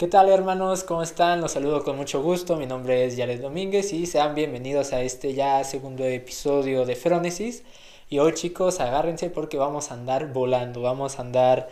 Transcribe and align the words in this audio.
¿Qué 0.00 0.08
tal 0.08 0.30
hermanos? 0.30 0.82
¿Cómo 0.82 1.02
están? 1.02 1.42
Los 1.42 1.52
saludo 1.52 1.84
con 1.84 1.94
mucho 1.94 2.22
gusto. 2.22 2.56
Mi 2.56 2.64
nombre 2.64 3.04
es 3.04 3.18
Jared 3.18 3.38
Domínguez 3.38 3.92
y 3.92 4.06
sean 4.06 4.34
bienvenidos 4.34 4.94
a 4.94 5.02
este 5.02 5.34
ya 5.34 5.62
segundo 5.62 6.06
episodio 6.06 6.86
de 6.86 6.96
Frónesis. 6.96 7.64
Y 8.08 8.18
hoy 8.18 8.32
chicos, 8.32 8.80
agárrense 8.80 9.28
porque 9.28 9.58
vamos 9.58 9.90
a 9.90 9.94
andar 9.94 10.32
volando, 10.32 10.80
vamos 10.80 11.18
a 11.18 11.20
andar 11.20 11.68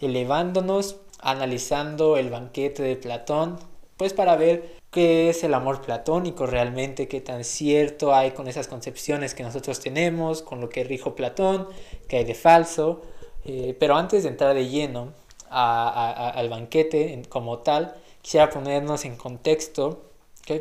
elevándonos, 0.00 1.00
analizando 1.18 2.16
el 2.18 2.30
banquete 2.30 2.84
de 2.84 2.94
Platón, 2.94 3.58
pues 3.96 4.12
para 4.12 4.36
ver 4.36 4.76
qué 4.92 5.28
es 5.28 5.42
el 5.42 5.52
amor 5.52 5.80
platónico 5.80 6.46
realmente, 6.46 7.08
qué 7.08 7.20
tan 7.20 7.42
cierto 7.42 8.14
hay 8.14 8.30
con 8.30 8.46
esas 8.46 8.68
concepciones 8.68 9.34
que 9.34 9.42
nosotros 9.42 9.80
tenemos, 9.80 10.42
con 10.42 10.60
lo 10.60 10.68
que 10.68 10.84
rijo 10.84 11.16
Platón, 11.16 11.66
qué 12.06 12.18
hay 12.18 12.24
de 12.24 12.36
falso. 12.36 13.02
Eh, 13.44 13.76
pero 13.80 13.96
antes 13.96 14.22
de 14.22 14.28
entrar 14.28 14.54
de 14.54 14.68
lleno, 14.68 15.14
al 15.52 16.48
banquete 16.48 17.22
como 17.28 17.58
tal, 17.58 17.94
quisiera 18.22 18.50
ponernos 18.50 19.04
en 19.04 19.16
contexto 19.16 20.02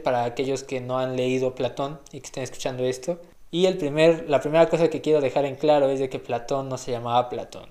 para 0.04 0.24
aquellos 0.24 0.64
que 0.64 0.80
no 0.80 1.00
han 1.00 1.16
leído 1.16 1.56
Platón 1.56 2.00
y 2.12 2.20
que 2.20 2.28
estén 2.28 2.44
escuchando 2.44 2.84
esto. 2.84 3.20
Y 3.50 3.66
el 3.66 3.78
primer, 3.78 4.30
la 4.30 4.40
primera 4.40 4.70
cosa 4.70 4.90
que 4.90 5.02
quiero 5.02 5.20
dejar 5.20 5.46
en 5.46 5.56
claro 5.56 5.90
es 5.90 6.00
de 6.00 6.10
que 6.10 6.20
Platón 6.20 6.70
no 6.70 6.78
se 6.78 6.92
llamaba 6.92 7.30
Platón. 7.30 7.70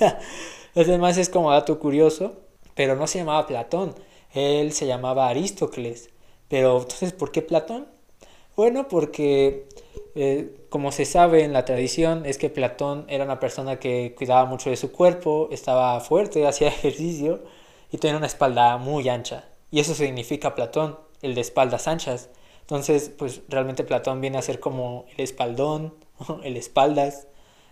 Además 0.74 1.18
es 1.18 1.28
como 1.28 1.50
dato 1.50 1.78
curioso, 1.78 2.32
pero 2.74 2.96
no 2.96 3.06
se 3.06 3.18
llamaba 3.18 3.46
Platón, 3.46 3.94
él 4.32 4.72
se 4.72 4.86
llamaba 4.86 5.28
Aristócles. 5.28 6.10
Pero 6.48 6.78
entonces, 6.78 7.12
¿por 7.12 7.30
qué 7.30 7.42
Platón? 7.42 7.86
Bueno, 8.58 8.88
porque 8.88 9.68
eh, 10.16 10.66
como 10.68 10.90
se 10.90 11.04
sabe 11.04 11.44
en 11.44 11.52
la 11.52 11.64
tradición, 11.64 12.26
es 12.26 12.38
que 12.38 12.50
Platón 12.50 13.04
era 13.06 13.22
una 13.22 13.38
persona 13.38 13.78
que 13.78 14.16
cuidaba 14.16 14.46
mucho 14.46 14.68
de 14.68 14.76
su 14.76 14.90
cuerpo, 14.90 15.48
estaba 15.52 16.00
fuerte, 16.00 16.44
hacía 16.48 16.66
ejercicio 16.66 17.44
y 17.92 17.98
tenía 17.98 18.16
una 18.16 18.26
espalda 18.26 18.76
muy 18.76 19.08
ancha. 19.08 19.48
Y 19.70 19.78
eso 19.78 19.94
significa 19.94 20.56
Platón, 20.56 20.98
el 21.22 21.36
de 21.36 21.40
espaldas 21.40 21.86
anchas. 21.86 22.30
Entonces, 22.62 23.12
pues 23.16 23.42
realmente 23.48 23.84
Platón 23.84 24.20
viene 24.20 24.38
a 24.38 24.42
ser 24.42 24.58
como 24.58 25.06
el 25.16 25.22
espaldón, 25.22 25.94
el 26.42 26.56
espaldas, 26.56 27.28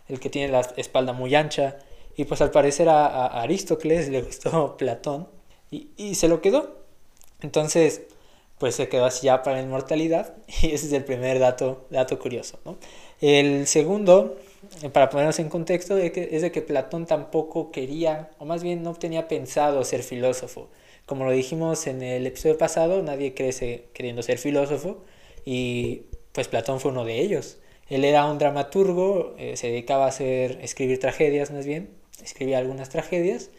el 0.06 0.21
que 0.21 0.31
tiene 0.31 0.53
la 0.53 0.61
espalda 0.77 1.12
muy 1.12 1.34
ancha. 1.34 1.78
Y 2.17 2.27
pues 2.27 2.41
al 2.43 2.53
parecer 2.53 2.89
a, 2.89 3.27
Aristócles 3.43 4.09
le 4.12 4.23
gustó 4.23 4.77
Platón 4.77 5.27
y 5.69 6.15
se 6.15 6.28
lo 6.28 6.41
quedó. 6.41 6.77
Entonces, 7.41 8.03
pues 8.59 8.75
se 8.75 8.89
quedó 8.89 9.05
así 9.05 9.27
ya 9.27 9.43
para 9.43 9.57
la 9.57 9.62
inmortalidad 9.62 10.35
y 10.62 10.73
ese 10.73 10.87
es 10.87 10.93
el 10.93 11.05
primer 11.05 11.39
dato, 11.39 11.87
dato 11.91 12.19
curioso. 12.19 12.59
¿no? 12.65 12.77
El 13.21 13.67
segundo, 13.67 14.37
eh, 14.83 14.91
para 14.91 15.11
ponernos 15.11 15.39
en 15.39 15.49
contexto, 15.49 15.97
es, 15.97 16.12
que, 16.12 16.29
es 16.33 16.43
de 16.43 16.53
que 16.53 16.62
Platón 16.62 17.07
tampoco 17.07 17.71
quería, 17.71 18.31
o 18.39 18.45
más 18.45 18.62
bien 18.62 18.83
no 18.83 18.95
tenía 18.95 19.29
pensado 19.29 19.84
ser 19.84 20.03
filósofo. 20.03 20.69
Como 21.07 21.25
lo 21.25 21.31
dijimos 21.31 21.87
en 21.87 22.03
el 22.03 22.27
episodio 22.27 22.59
pasado, 22.59 23.03
nadie 23.03 23.34
crece 23.34 23.89
queriendo 23.93 24.23
ser 24.23 24.39
filósofo 24.39 25.05
y 25.45 26.03
pues 26.33 26.49
Platón 26.49 26.81
fue 26.81 26.91
uno 26.91 27.05
de 27.05 27.21
ellos. 27.21 27.59
Él 27.89 28.05
era 28.05 28.27
un 28.27 28.39
dramaturgo, 28.39 29.37
eh, 29.39 29.57
se 29.57 29.69
dedicaba 29.69 30.07
a 30.07 30.09
hacer, 30.09 30.59
escribir 30.62 30.99
tragedias 30.99 31.53
más 31.53 31.65
bien, 31.65 31.91
escribía 32.23 32.59
algunas 32.59 32.89
tragedias 32.89 33.51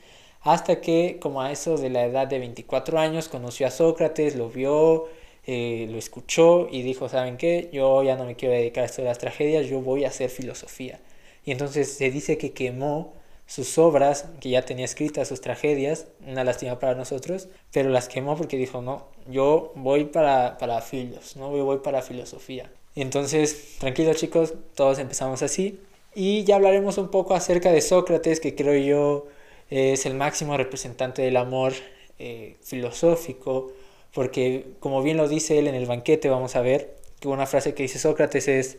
hasta 0.48 0.80
que 0.80 1.18
como 1.20 1.42
a 1.42 1.52
eso 1.52 1.76
de 1.76 1.90
la 1.90 2.06
edad 2.06 2.26
de 2.26 2.40
24 2.40 3.00
años 3.00 3.28
conoció 3.28 3.68
a 3.68 3.70
Sócrates, 3.70 4.38
lo 4.38 4.50
vio, 4.50 5.10
eh, 5.46 5.88
lo 5.92 5.98
escuchó 5.98 6.70
y 6.72 6.84
dijo, 6.84 7.10
¿saben 7.10 7.36
qué? 7.36 7.70
Yo 7.74 8.02
ya 8.02 8.16
no 8.16 8.24
me 8.24 8.38
quiero 8.38 8.54
dedicar 8.54 8.84
a 8.84 8.86
esto 8.86 9.02
de 9.02 9.10
las 9.10 9.18
tragedias, 9.18 9.68
yo 9.68 9.82
voy 9.82 10.06
a 10.06 10.08
hacer 10.08 10.30
filosofía. 10.30 11.02
Y 11.44 11.52
entonces 11.52 11.92
se 11.92 12.10
dice 12.12 12.38
que 12.38 12.54
quemó 12.54 13.14
sus 13.46 13.78
obras, 13.78 14.30
que 14.40 14.50
ya 14.52 14.62
tenía 14.62 14.86
escritas, 14.86 15.28
sus 15.28 15.42
tragedias, 15.42 16.08
una 16.26 16.46
lástima 16.46 16.80
para 16.80 16.96
nosotros, 16.96 17.50
pero 17.74 17.90
las 17.90 18.08
quemó 18.08 18.38
porque 18.38 18.56
dijo, 18.56 18.82
no, 18.82 19.08
yo 19.30 19.74
voy 19.76 20.06
para, 20.06 20.58
para 20.58 20.80
filos, 20.80 21.36
no 21.36 21.58
yo 21.58 21.66
voy 21.66 21.80
para 21.80 22.02
filosofía. 22.02 22.72
Y 22.96 23.02
entonces, 23.02 23.76
tranquilos 23.80 24.16
chicos, 24.16 24.54
todos 24.76 24.98
empezamos 24.98 25.44
así. 25.44 25.82
Y 26.16 26.46
ya 26.46 26.56
hablaremos 26.56 26.98
un 26.98 27.10
poco 27.12 27.36
acerca 27.36 27.70
de 27.74 27.82
Sócrates, 27.82 28.40
que 28.40 28.56
creo 28.56 28.76
yo 28.78 29.28
es 29.70 30.06
el 30.06 30.14
máximo 30.16 30.58
representante 30.58 31.22
del 31.22 31.38
amor 31.38 31.74
eh, 32.20 32.58
filosófico, 32.62 33.72
porque 34.14 34.66
como 34.80 35.04
bien 35.04 35.18
lo 35.18 35.28
dice 35.28 35.60
él 35.60 35.68
en 35.68 35.76
el 35.76 35.86
banquete, 35.86 36.30
vamos 36.30 36.56
a 36.56 36.62
ver 36.62 36.96
que 37.20 37.28
una 37.28 37.46
frase 37.46 37.74
que 37.74 37.84
dice 37.84 38.00
Sócrates 38.00 38.48
es, 38.48 38.78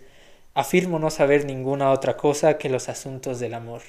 afirmo 0.54 0.98
no 0.98 1.10
saber 1.10 1.44
ninguna 1.44 1.92
otra 1.92 2.16
cosa 2.16 2.58
que 2.58 2.68
los 2.68 2.88
asuntos 2.88 3.38
del 3.38 3.54
amor. 3.54 3.82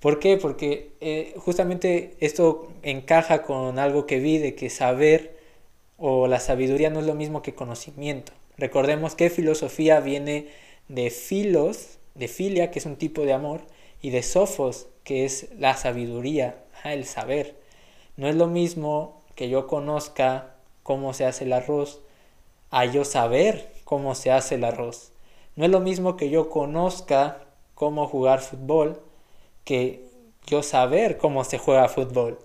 ¿Por 0.00 0.18
qué? 0.18 0.36
Porque 0.36 0.92
eh, 1.00 1.34
justamente 1.38 2.14
esto 2.20 2.68
encaja 2.82 3.42
con 3.42 3.78
algo 3.78 4.06
que 4.06 4.20
vi 4.20 4.38
de 4.38 4.54
que 4.54 4.70
saber 4.70 5.36
o 5.96 6.26
la 6.26 6.40
sabiduría 6.40 6.90
no 6.90 7.00
es 7.00 7.06
lo 7.06 7.14
mismo 7.14 7.42
que 7.42 7.54
conocimiento. 7.54 8.32
Recordemos 8.58 9.14
que 9.14 9.30
filosofía 9.30 10.00
viene 10.00 10.48
de 10.88 11.10
filos, 11.10 11.98
de 12.14 12.28
filia, 12.28 12.70
que 12.70 12.78
es 12.78 12.86
un 12.86 12.96
tipo 12.96 13.22
de 13.22 13.32
amor, 13.32 13.62
y 14.04 14.10
de 14.10 14.22
sofos, 14.22 14.86
que 15.02 15.24
es 15.24 15.48
la 15.58 15.78
sabiduría, 15.78 16.62
el 16.84 17.06
saber. 17.06 17.56
No 18.18 18.28
es 18.28 18.36
lo 18.36 18.48
mismo 18.48 19.22
que 19.34 19.48
yo 19.48 19.66
conozca 19.66 20.56
cómo 20.82 21.14
se 21.14 21.24
hace 21.24 21.44
el 21.44 21.54
arroz 21.54 22.02
a 22.70 22.84
yo 22.84 23.06
saber 23.06 23.72
cómo 23.84 24.14
se 24.14 24.30
hace 24.30 24.56
el 24.56 24.64
arroz. 24.64 25.12
No 25.56 25.64
es 25.64 25.70
lo 25.70 25.80
mismo 25.80 26.18
que 26.18 26.28
yo 26.28 26.50
conozca 26.50 27.46
cómo 27.74 28.06
jugar 28.06 28.40
fútbol 28.40 29.00
que 29.64 30.06
yo 30.46 30.62
saber 30.62 31.16
cómo 31.16 31.42
se 31.42 31.56
juega 31.56 31.88
fútbol. 31.88 32.38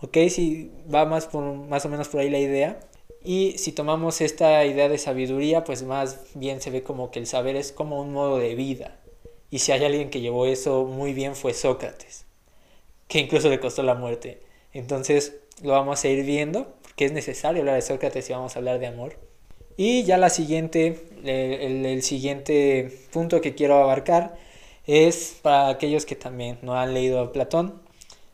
¿Ok? 0.00 0.16
Si 0.30 0.72
va 0.92 1.04
más, 1.04 1.26
por, 1.26 1.42
más 1.42 1.84
o 1.84 1.90
menos 1.90 2.08
por 2.08 2.20
ahí 2.20 2.30
la 2.30 2.38
idea. 2.38 2.80
Y 3.22 3.58
si 3.58 3.72
tomamos 3.72 4.22
esta 4.22 4.64
idea 4.64 4.88
de 4.88 4.96
sabiduría, 4.96 5.62
pues 5.62 5.82
más 5.82 6.20
bien 6.32 6.62
se 6.62 6.70
ve 6.70 6.82
como 6.82 7.10
que 7.10 7.18
el 7.18 7.26
saber 7.26 7.56
es 7.56 7.70
como 7.70 8.00
un 8.00 8.14
modo 8.14 8.38
de 8.38 8.54
vida. 8.54 9.01
Y 9.52 9.58
si 9.58 9.70
hay 9.70 9.84
alguien 9.84 10.08
que 10.08 10.22
llevó 10.22 10.46
eso 10.46 10.86
muy 10.86 11.12
bien 11.12 11.36
fue 11.36 11.52
Sócrates, 11.52 12.24
que 13.06 13.18
incluso 13.18 13.50
le 13.50 13.60
costó 13.60 13.82
la 13.82 13.94
muerte. 13.94 14.40
Entonces 14.72 15.36
lo 15.62 15.72
vamos 15.72 16.02
a 16.02 16.08
ir 16.08 16.24
viendo, 16.24 16.72
porque 16.80 17.04
es 17.04 17.12
necesario 17.12 17.60
hablar 17.60 17.74
de 17.74 17.82
Sócrates 17.82 18.30
y 18.30 18.32
vamos 18.32 18.56
a 18.56 18.60
hablar 18.60 18.78
de 18.78 18.86
amor. 18.86 19.18
Y 19.76 20.04
ya 20.04 20.16
la 20.16 20.30
siguiente, 20.30 21.04
el, 21.22 22.02
siguiente 22.02 22.98
punto 23.12 23.42
que 23.42 23.54
quiero 23.54 23.76
abarcar 23.76 24.38
es 24.86 25.36
para 25.42 25.68
aquellos 25.68 26.06
que 26.06 26.16
también 26.16 26.58
no 26.62 26.74
han 26.74 26.94
leído 26.94 27.20
a 27.20 27.30
Platón. 27.30 27.82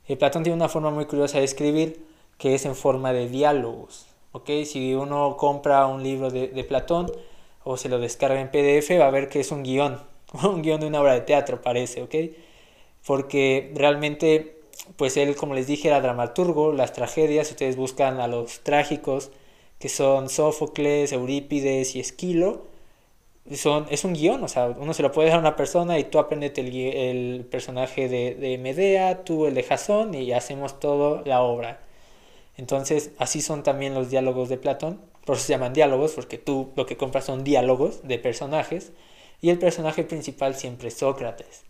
Eh, 0.07 0.17
Platón 0.17 0.45
tiene 0.45 0.55
una 0.55 0.69
forma 0.69 0.91
muy 0.91 1.07
curiosa 1.07 1.39
de 1.39 1.45
escribir 1.45 2.01
que 2.39 2.55
es 2.55 2.65
en 2.65 2.77
forma 2.77 3.13
de 3.13 3.29
diálogos. 3.29 4.07
¿okay? 4.31 4.65
Si 4.65 4.95
uno 4.95 5.37
compra 5.37 5.85
un 5.89 6.05
libro 6.05 6.31
de, 6.31 6.47
de 6.47 6.63
Platón 6.63 7.11
o 7.65 7.77
se 7.77 7.89
lo 7.89 7.99
descarga 7.99 8.41
en 8.41 8.53
PDF 8.53 9.01
va 9.01 9.09
a 9.09 9.11
ver 9.11 9.29
que 9.29 9.41
es 9.41 9.51
un 9.51 9.65
guion 9.65 9.99
un 10.45 10.63
guion 10.63 10.81
de 10.81 10.87
una 10.87 11.01
obra 11.01 11.15
de 11.15 11.23
teatro, 11.23 11.63
parece, 11.63 12.03
¿ok? 12.03 12.15
Porque 13.07 13.73
realmente, 13.75 14.61
pues 14.97 15.17
él, 15.17 15.37
como 15.37 15.55
les 15.55 15.67
dije, 15.67 15.89
era 15.89 16.01
dramaturgo, 16.01 16.73
las 16.73 16.93
tragedias, 16.93 17.51
ustedes 17.51 17.77
buscan 17.77 18.21
a 18.21 18.29
los 18.29 18.61
trágicos, 18.61 19.31
que 19.79 19.89
son 19.89 20.29
Sófocles, 20.29 21.13
Eurípides 21.13 21.95
y 21.97 22.01
Esquilo, 22.01 22.67
son, 23.57 23.87
es 23.91 24.05
un 24.05 24.13
guion, 24.13 24.45
o 24.45 24.49
sea, 24.49 24.67
uno 24.79 24.93
se 24.93 25.03
lo 25.03 25.11
puede 25.13 25.27
dejar 25.27 25.39
a 25.39 25.49
una 25.49 25.57
persona 25.57 25.99
y 25.99 26.05
tú 26.05 26.19
aprendes 26.19 26.53
el, 26.57 27.47
personaje 27.51 28.09
de, 28.09 28.35
de, 28.35 28.59
Medea, 28.59 29.25
tú 29.25 29.47
el 29.47 29.55
de 29.55 29.63
Jasón 29.63 30.15
y 30.15 30.33
hacemos 30.33 30.81
toda 30.81 31.23
la 31.25 31.43
obra. 31.43 31.81
Entonces, 32.57 33.13
así 33.19 33.41
son 33.41 33.63
también 33.63 33.95
los 33.95 34.11
diálogos 34.11 34.49
de 34.49 34.59
Platón, 34.59 35.01
por 35.25 35.37
eso 35.37 35.47
se 35.47 35.53
llaman 35.53 35.73
diálogos, 35.73 36.13
porque 36.13 36.39
tú 36.39 36.71
lo 36.77 36.87
que 36.87 36.97
compras 36.97 37.25
son 37.25 37.45
diálogos 37.45 38.07
de 38.07 38.19
personajes 38.19 38.93
y 39.41 39.51
el 39.51 39.59
personaje 39.59 40.05
principal 40.05 40.55
siempre 40.55 40.89
es 40.89 40.95
Sócrates. 40.95 41.63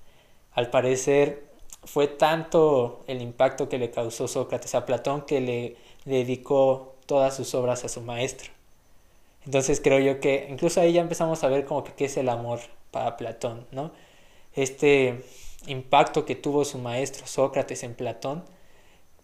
Al 0.52 0.70
parecer 0.70 1.44
fue 1.84 2.08
tanto 2.08 3.04
el 3.06 3.22
impacto 3.22 3.68
que 3.68 3.78
le 3.78 3.90
causó 3.90 4.28
Sócrates 4.28 4.74
a 4.74 4.86
Platón 4.86 5.22
que 5.22 5.40
le 5.40 5.76
dedicó 6.04 6.96
todas 7.06 7.36
sus 7.36 7.54
obras 7.54 7.84
a 7.84 7.88
su 7.88 8.00
maestro. 8.00 8.50
Entonces 9.44 9.80
creo 9.80 9.98
yo 9.98 10.20
que 10.20 10.46
incluso 10.50 10.80
ahí 10.80 10.92
ya 10.92 11.00
empezamos 11.00 11.44
a 11.44 11.48
ver 11.48 11.64
como 11.64 11.84
que 11.84 11.92
qué 11.92 12.06
es 12.06 12.16
el 12.16 12.28
amor 12.28 12.60
para 12.90 13.16
Platón, 13.16 13.66
¿no? 13.70 13.92
Este 14.54 15.24
impacto 15.66 16.24
que 16.24 16.34
tuvo 16.34 16.64
su 16.64 16.78
maestro 16.78 17.26
Sócrates 17.26 17.82
en 17.82 17.94
Platón, 17.94 18.44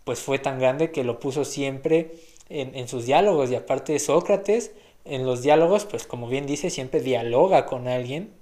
pues 0.05 0.21
fue 0.21 0.39
tan 0.39 0.59
grande 0.59 0.93
que 0.93 1.05
lo 1.05 1.19
puso 1.19 1.45
siempre 1.45 2.13
en, 2.49 2.75
en 2.75 2.89
sus 2.89 3.07
diálogos 3.07 3.51
y 3.51 3.55
aparte 3.55 3.93
de 3.93 3.99
Sócrates 3.99 4.73
en 5.05 5.27
los 5.27 5.43
diálogos, 5.43 5.85
pues 5.85 6.07
como 6.07 6.29
bien 6.29 6.47
dice, 6.47 6.71
siempre 6.71 7.01
dialoga 7.01 7.67
con 7.67 7.89
alguien 7.89 8.35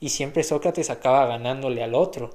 y 0.00 0.10
siempre 0.10 0.44
Sócrates 0.44 0.90
acaba 0.90 1.26
ganándole 1.26 1.82
al 1.82 1.94
otro. 1.94 2.30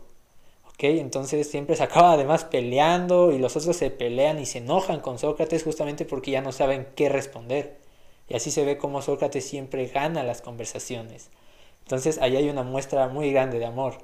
¿Ok? 0.67 0.83
Entonces 0.83 1.49
siempre 1.49 1.75
se 1.75 1.83
acaba 1.83 2.13
además 2.13 2.45
peleando 2.45 3.31
y 3.31 3.39
los 3.39 3.55
otros 3.55 3.75
se 3.75 3.89
pelean 3.89 4.39
y 4.39 4.45
se 4.45 4.59
enojan 4.59 4.99
con 5.01 5.19
Sócrates 5.19 5.63
justamente 5.63 6.05
porque 6.05 6.31
ya 6.31 6.41
no 6.41 6.51
saben 6.51 6.87
qué 6.95 7.09
responder. 7.09 7.77
Y 8.27 8.35
así 8.35 8.51
se 8.51 8.65
ve 8.65 8.77
como 8.77 9.01
Sócrates 9.01 9.45
siempre 9.45 9.87
gana 9.87 10.23
las 10.23 10.41
conversaciones. 10.41 11.29
Entonces 11.83 12.19
ahí 12.21 12.37
hay 12.37 12.49
una 12.49 12.63
muestra 12.63 13.07
muy 13.09 13.31
grande 13.31 13.59
de 13.59 13.65
amor. 13.65 13.97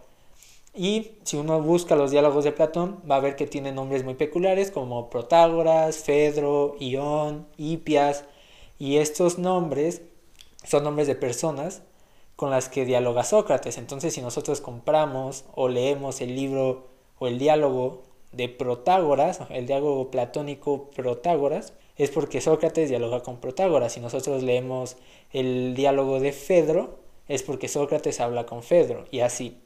Y 0.74 1.14
si 1.24 1.38
uno 1.38 1.62
busca 1.62 1.96
los 1.96 2.12
diálogos 2.12 2.44
de 2.44 2.52
Platón, 2.52 3.02
va 3.10 3.16
a 3.16 3.20
ver 3.20 3.36
que 3.36 3.48
tiene 3.48 3.72
nombres 3.72 4.04
muy 4.04 4.14
peculiares 4.14 4.72
como 4.72 5.10
Protágoras, 5.10 5.98
Fedro, 5.98 6.76
Ión, 6.80 7.48
Hipias. 7.58 8.26
Y 8.80 8.98
estos 8.98 9.38
nombres 9.38 10.02
son 10.64 10.84
nombres 10.84 11.08
de 11.08 11.16
personas 11.16 11.84
con 12.36 12.50
las 12.50 12.70
que 12.70 12.86
dialoga 12.86 13.24
Sócrates. 13.24 13.78
Entonces, 13.78 14.14
si 14.14 14.22
nosotros 14.22 14.62
compramos 14.62 15.44
o 15.54 15.68
leemos 15.68 16.22
el 16.22 16.36
libro 16.36 16.88
o 17.20 17.28
el 17.28 17.38
diálogo 17.38 18.04
de 18.32 18.48
Protágoras, 18.48 19.42
el 19.50 19.68
diálogo 19.68 20.10
platónico 20.10 20.90
Protágoras, 20.96 21.74
es 21.98 22.12
porque 22.12 22.40
Sócrates 22.40 22.90
dialoga 22.90 23.22
con 23.24 23.42
Protágoras. 23.42 23.94
Si 23.94 24.00
nosotros 24.00 24.42
leemos 24.42 24.96
el 25.34 25.76
diálogo 25.76 26.22
de 26.22 26.32
Fedro, 26.32 27.00
es 27.28 27.44
porque 27.44 27.68
Sócrates 27.68 28.22
habla 28.22 28.46
con 28.46 28.64
Fedro, 28.64 29.06
y 29.12 29.20
así. 29.20 29.62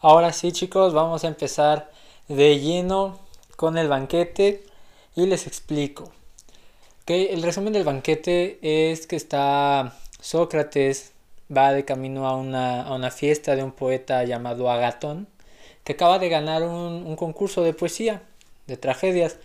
Ahora 0.00 0.32
sí, 0.32 0.52
chicos, 0.52 0.94
vamos 0.94 1.24
a 1.24 1.28
empezar 1.28 1.90
de 2.28 2.60
lleno 2.60 3.18
con 3.56 3.76
el 3.76 3.88
banquete 3.88 4.62
y 5.16 5.26
les 5.26 5.48
explico. 5.48 6.12
El 7.08 7.42
resumen 7.42 7.72
del 7.72 7.84
banquete 7.84 8.58
es 8.62 9.06
que 9.06 9.16
está 9.16 9.96
Sócrates 10.20 11.12
va 11.54 11.72
de 11.72 11.84
camino 11.84 12.28
a 12.28 12.36
una, 12.36 12.82
a 12.82 12.94
una 12.94 13.10
fiesta 13.10 13.56
de 13.56 13.62
un 13.62 13.72
poeta 13.72 14.24
llamado 14.24 14.70
Agatón, 14.70 15.28
que 15.84 15.92
acaba 15.94 16.18
de 16.18 16.28
ganar 16.28 16.62
un, 16.62 17.06
un 17.06 17.16
concurso 17.16 17.62
de 17.62 17.72
poesía, 17.72 18.22
de 18.66 18.76
tragedias. 18.76 19.38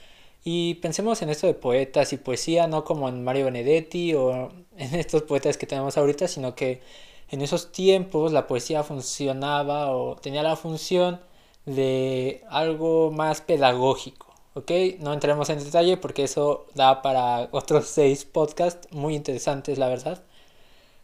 Y 0.44 0.76
pensemos 0.76 1.22
en 1.22 1.30
esto 1.30 1.48
de 1.48 1.54
poetas 1.54 2.12
y 2.14 2.18
poesía, 2.18 2.68
no 2.68 2.84
como 2.84 3.08
en 3.08 3.24
Mario 3.24 3.46
Benedetti 3.46 4.14
o 4.14 4.52
en 4.78 4.96
estos 4.96 5.24
poetas 5.24 5.58
que 5.58 5.68
tenemos 5.68 5.98
ahorita, 5.98 6.28
sino 6.28 6.56
que 6.56 6.82
en 7.30 7.42
esos 7.42 7.72
tiempos 7.72 8.34
la 8.34 8.48
poesía 8.48 8.84
funcionaba 8.84 9.96
o 9.96 10.16
tenía 10.18 10.44
la 10.44 10.56
función 10.56 11.22
de 11.66 12.44
algo 12.50 13.12
más 13.12 13.42
pedagógico. 13.42 14.33
¿Ok? 14.56 14.72
No 15.00 15.14
entremos 15.14 15.50
en 15.50 15.64
detalle 15.64 15.98
porque 15.98 16.24
eso 16.24 16.66
da 16.76 17.02
para 17.02 17.50
otros 17.52 17.88
seis 17.88 18.26
podcasts 18.26 18.88
muy 18.92 19.16
interesantes, 19.16 19.78
la 19.78 19.88
verdad. 19.90 20.24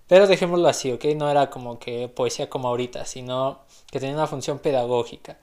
Pero 0.08 0.28
dejémoslo 0.28 0.68
así, 0.68 0.92
¿ok? 0.92 1.06
No 1.16 1.30
era 1.30 1.50
como 1.50 1.80
que 1.80 2.10
poesía 2.10 2.50
como 2.50 2.68
ahorita, 2.70 3.06
sino 3.06 3.60
que 3.92 4.00
tenía 4.00 4.16
una 4.16 4.28
función 4.28 4.60
pedagógica. 4.60 5.38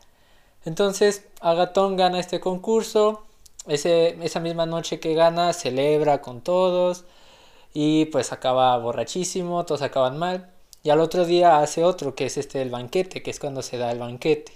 Entonces, 0.64 1.24
Agatón 1.40 1.96
gana 1.96 2.18
este 2.20 2.40
concurso. 2.40 3.22
Ese, 3.66 4.16
esa 4.24 4.40
misma 4.40 4.66
noche 4.66 5.00
que 5.00 5.14
gana, 5.14 5.52
celebra 5.52 6.20
con 6.22 6.40
todos. 6.42 7.04
Y 7.74 8.06
pues 8.06 8.32
acaba 8.32 8.76
borrachísimo, 8.78 9.64
todos 9.66 9.82
acaban 9.82 10.18
mal. 10.18 10.50
Y 10.82 10.90
al 10.90 11.00
otro 11.00 11.24
día 11.26 11.60
hace 11.60 11.84
otro, 11.84 12.14
que 12.14 12.26
es 12.26 12.36
este 12.36 12.62
el 12.62 12.70
banquete, 12.70 13.22
que 13.22 13.30
es 13.30 13.40
cuando 13.40 13.62
se 13.62 13.78
da 13.78 13.92
el 13.92 13.98
banquete. 14.00 14.52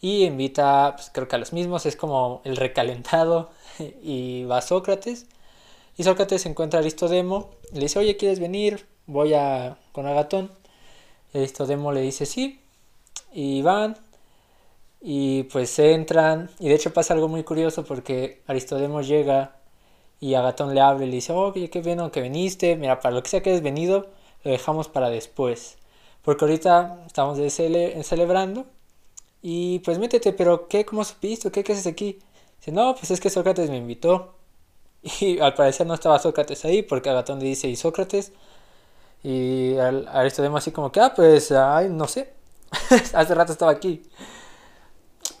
Y 0.00 0.24
invita, 0.24 0.92
pues 0.96 1.10
creo 1.12 1.28
que 1.28 1.36
a 1.36 1.38
los 1.38 1.52
mismos, 1.52 1.86
es 1.86 1.96
como 1.96 2.40
el 2.44 2.56
recalentado. 2.56 3.50
Y 4.02 4.44
va 4.44 4.62
Sócrates. 4.62 5.26
Y 5.96 6.04
Sócrates 6.04 6.46
encuentra 6.46 6.78
a 6.78 6.82
Aristodemo. 6.82 7.50
le 7.72 7.80
dice, 7.80 7.98
oye, 7.98 8.16
¿quieres 8.16 8.40
venir? 8.40 8.86
voy 9.06 9.34
a 9.34 9.78
con 9.92 10.06
Agatón. 10.06 10.50
Aristodemo 11.34 11.92
le 11.92 12.00
dice 12.00 12.26
sí. 12.26 12.60
Y 13.32 13.62
van. 13.62 13.96
Y 15.00 15.44
pues 15.44 15.78
entran. 15.78 16.50
Y 16.58 16.68
de 16.68 16.74
hecho 16.74 16.92
pasa 16.92 17.14
algo 17.14 17.28
muy 17.28 17.44
curioso 17.44 17.84
porque 17.84 18.42
Aristodemo 18.46 19.00
llega 19.02 19.56
y 20.20 20.34
Agatón 20.34 20.74
le 20.74 20.80
habla 20.80 21.04
y 21.04 21.08
le 21.08 21.16
dice, 21.16 21.32
oye, 21.32 21.70
qué 21.70 21.80
bueno 21.82 22.10
que 22.10 22.22
viniste. 22.22 22.76
Mira, 22.76 23.00
para 23.00 23.14
lo 23.14 23.22
que 23.22 23.30
sea 23.30 23.42
que 23.42 23.50
hayas 23.50 23.62
venido, 23.62 24.08
lo 24.44 24.50
dejamos 24.50 24.88
para 24.88 25.10
después. 25.10 25.78
Porque 26.22 26.44
ahorita 26.44 27.04
estamos 27.06 27.38
de 27.38 27.50
celebrando. 27.50 28.66
Y 29.48 29.78
pues 29.80 30.00
métete, 30.00 30.32
pero 30.32 30.66
¿qué? 30.66 30.84
¿Cómo 30.84 31.04
supiste? 31.04 31.52
¿Qué, 31.52 31.62
qué 31.62 31.72
haces 31.72 31.86
aquí? 31.86 32.18
Dice, 32.58 32.72
no, 32.72 32.96
pues 32.96 33.12
es 33.12 33.20
que 33.20 33.30
Sócrates 33.30 33.70
me 33.70 33.76
invitó. 33.76 34.34
Y 35.20 35.38
al 35.38 35.54
parecer 35.54 35.86
no 35.86 35.94
estaba 35.94 36.18
Sócrates 36.18 36.64
ahí 36.64 36.82
porque 36.82 37.10
Agatón 37.10 37.38
le 37.38 37.46
dice, 37.46 37.68
¿y 37.68 37.76
Sócrates? 37.76 38.32
Y 39.22 39.76
Aristodemo 39.78 40.56
así 40.56 40.72
como 40.72 40.90
que, 40.92 41.00
ah, 41.00 41.12
pues, 41.14 41.52
ay, 41.52 41.88
no 41.90 42.08
sé. 42.08 42.34
Hace 43.14 43.34
rato 43.36 43.52
estaba 43.52 43.70
aquí. 43.72 44.02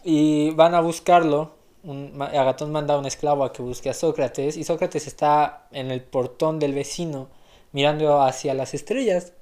Y 0.04 0.50
van 0.52 0.74
a 0.76 0.80
buscarlo. 0.80 1.54
Un, 1.84 2.20
Agatón 2.22 2.72
manda 2.72 2.94
a 2.94 2.98
un 2.98 3.06
esclavo 3.06 3.44
a 3.44 3.52
que 3.52 3.62
busque 3.62 3.90
a 3.90 3.94
Sócrates. 3.94 4.56
Y 4.56 4.64
Sócrates 4.64 5.08
está 5.08 5.66
en 5.72 5.90
el 5.90 6.02
portón 6.02 6.60
del 6.60 6.74
vecino, 6.74 7.28
mirando 7.72 8.22
hacia 8.22 8.54
las 8.54 8.74
estrellas. 8.74 9.32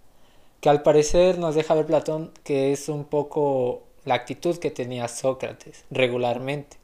Que 0.61 0.71
al 0.71 0.83
parecer 0.83 1.39
nos 1.39 1.55
deja 1.55 1.75
ver 1.75 1.87
Platón 1.87 2.33
que 2.45 2.73
es 2.73 2.89
un 2.89 3.05
poco 3.05 3.83
la 4.05 4.15
actitud 4.15 4.59
que 4.59 4.71
tenía 4.71 5.09
Sócrates 5.09 5.85
regularmente. 5.91 6.77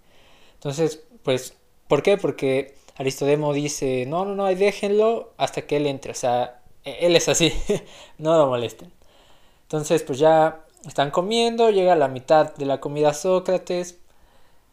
Entonces, 0.55 1.03
pues, 1.23 1.55
¿por 1.89 2.03
qué? 2.03 2.17
Porque 2.17 2.75
Aristodemo 2.97 3.53
dice, 3.53 4.05
no, 4.07 4.25
no, 4.25 4.35
no, 4.35 4.47
déjenlo 4.47 5.33
hasta 5.37 5.63
que 5.63 5.77
él 5.77 5.87
entre. 5.87 6.13
O 6.13 6.15
sea, 6.15 6.61
e-, 6.85 7.07
él 7.07 7.17
es 7.17 7.29
así, 7.29 7.53
no 8.19 8.37
lo 8.37 8.47
molesten. 8.47 8.93
Entonces, 9.63 10.03
pues 10.03 10.19
ya 10.19 10.65
están 10.87 11.11
comiendo, 11.11 11.71
llega 11.71 11.95
la 11.97 12.09
mitad 12.09 12.55
de 12.57 12.67
la 12.67 12.81
comida 12.81 13.15
Sócrates, 13.15 13.99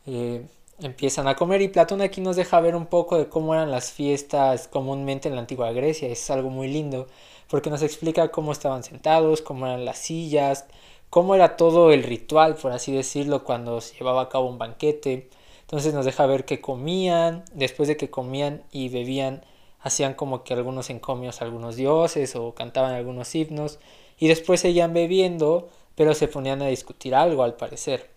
eh, 0.05 0.45
empiezan 0.79 1.27
a 1.27 1.35
comer 1.35 1.61
y 1.61 1.67
Platón 1.69 2.01
aquí 2.01 2.21
nos 2.21 2.35
deja 2.35 2.59
ver 2.61 2.75
un 2.75 2.85
poco 2.88 3.17
de 3.17 3.27
cómo 3.29 3.53
eran 3.53 3.71
las 3.71 3.91
fiestas 3.91 4.67
comúnmente 4.67 5.27
en 5.27 5.35
la 5.35 5.41
antigua 5.41 5.71
Grecia, 5.71 6.07
es 6.07 6.29
algo 6.29 6.49
muy 6.49 6.67
lindo, 6.67 7.07
porque 7.49 7.69
nos 7.69 7.81
explica 7.81 8.29
cómo 8.29 8.51
estaban 8.51 8.83
sentados, 8.83 9.41
cómo 9.41 9.65
eran 9.67 9.85
las 9.85 9.97
sillas, 9.99 10.65
cómo 11.09 11.36
era 11.36 11.57
todo 11.57 11.92
el 11.92 12.04
ritual, 12.04 12.56
por 12.56 12.71
así 12.71 12.92
decirlo, 12.92 13.44
cuando 13.44 13.81
se 13.81 13.95
llevaba 13.95 14.24
a 14.24 14.30
cabo 14.30 14.48
un 14.48 14.57
banquete. 14.57 15.30
Entonces 15.62 15.94
nos 15.94 16.06
deja 16.06 16.25
ver 16.25 16.45
que 16.45 16.62
comían, 16.62 17.44
después 17.54 17.89
de 17.89 17.98
que 17.98 18.09
comían 18.09 18.63
y 18.71 18.89
bebían, 18.89 19.44
hacían 19.80 20.13
como 20.13 20.44
que 20.44 20.54
algunos 20.54 20.89
encomios 20.89 21.42
a 21.42 21.45
algunos 21.45 21.75
dioses 21.75 22.36
o 22.36 22.54
cantaban 22.54 22.94
algunos 22.94 23.33
himnos 23.36 23.80
y 24.19 24.27
después 24.27 24.62
seguían 24.62 24.94
bebiendo, 24.94 25.69
pero 25.95 26.13
se 26.13 26.27
ponían 26.27 26.62
a 26.62 26.68
discutir 26.68 27.15
algo 27.15 27.44
al 27.44 27.56
parecer. 27.56 28.09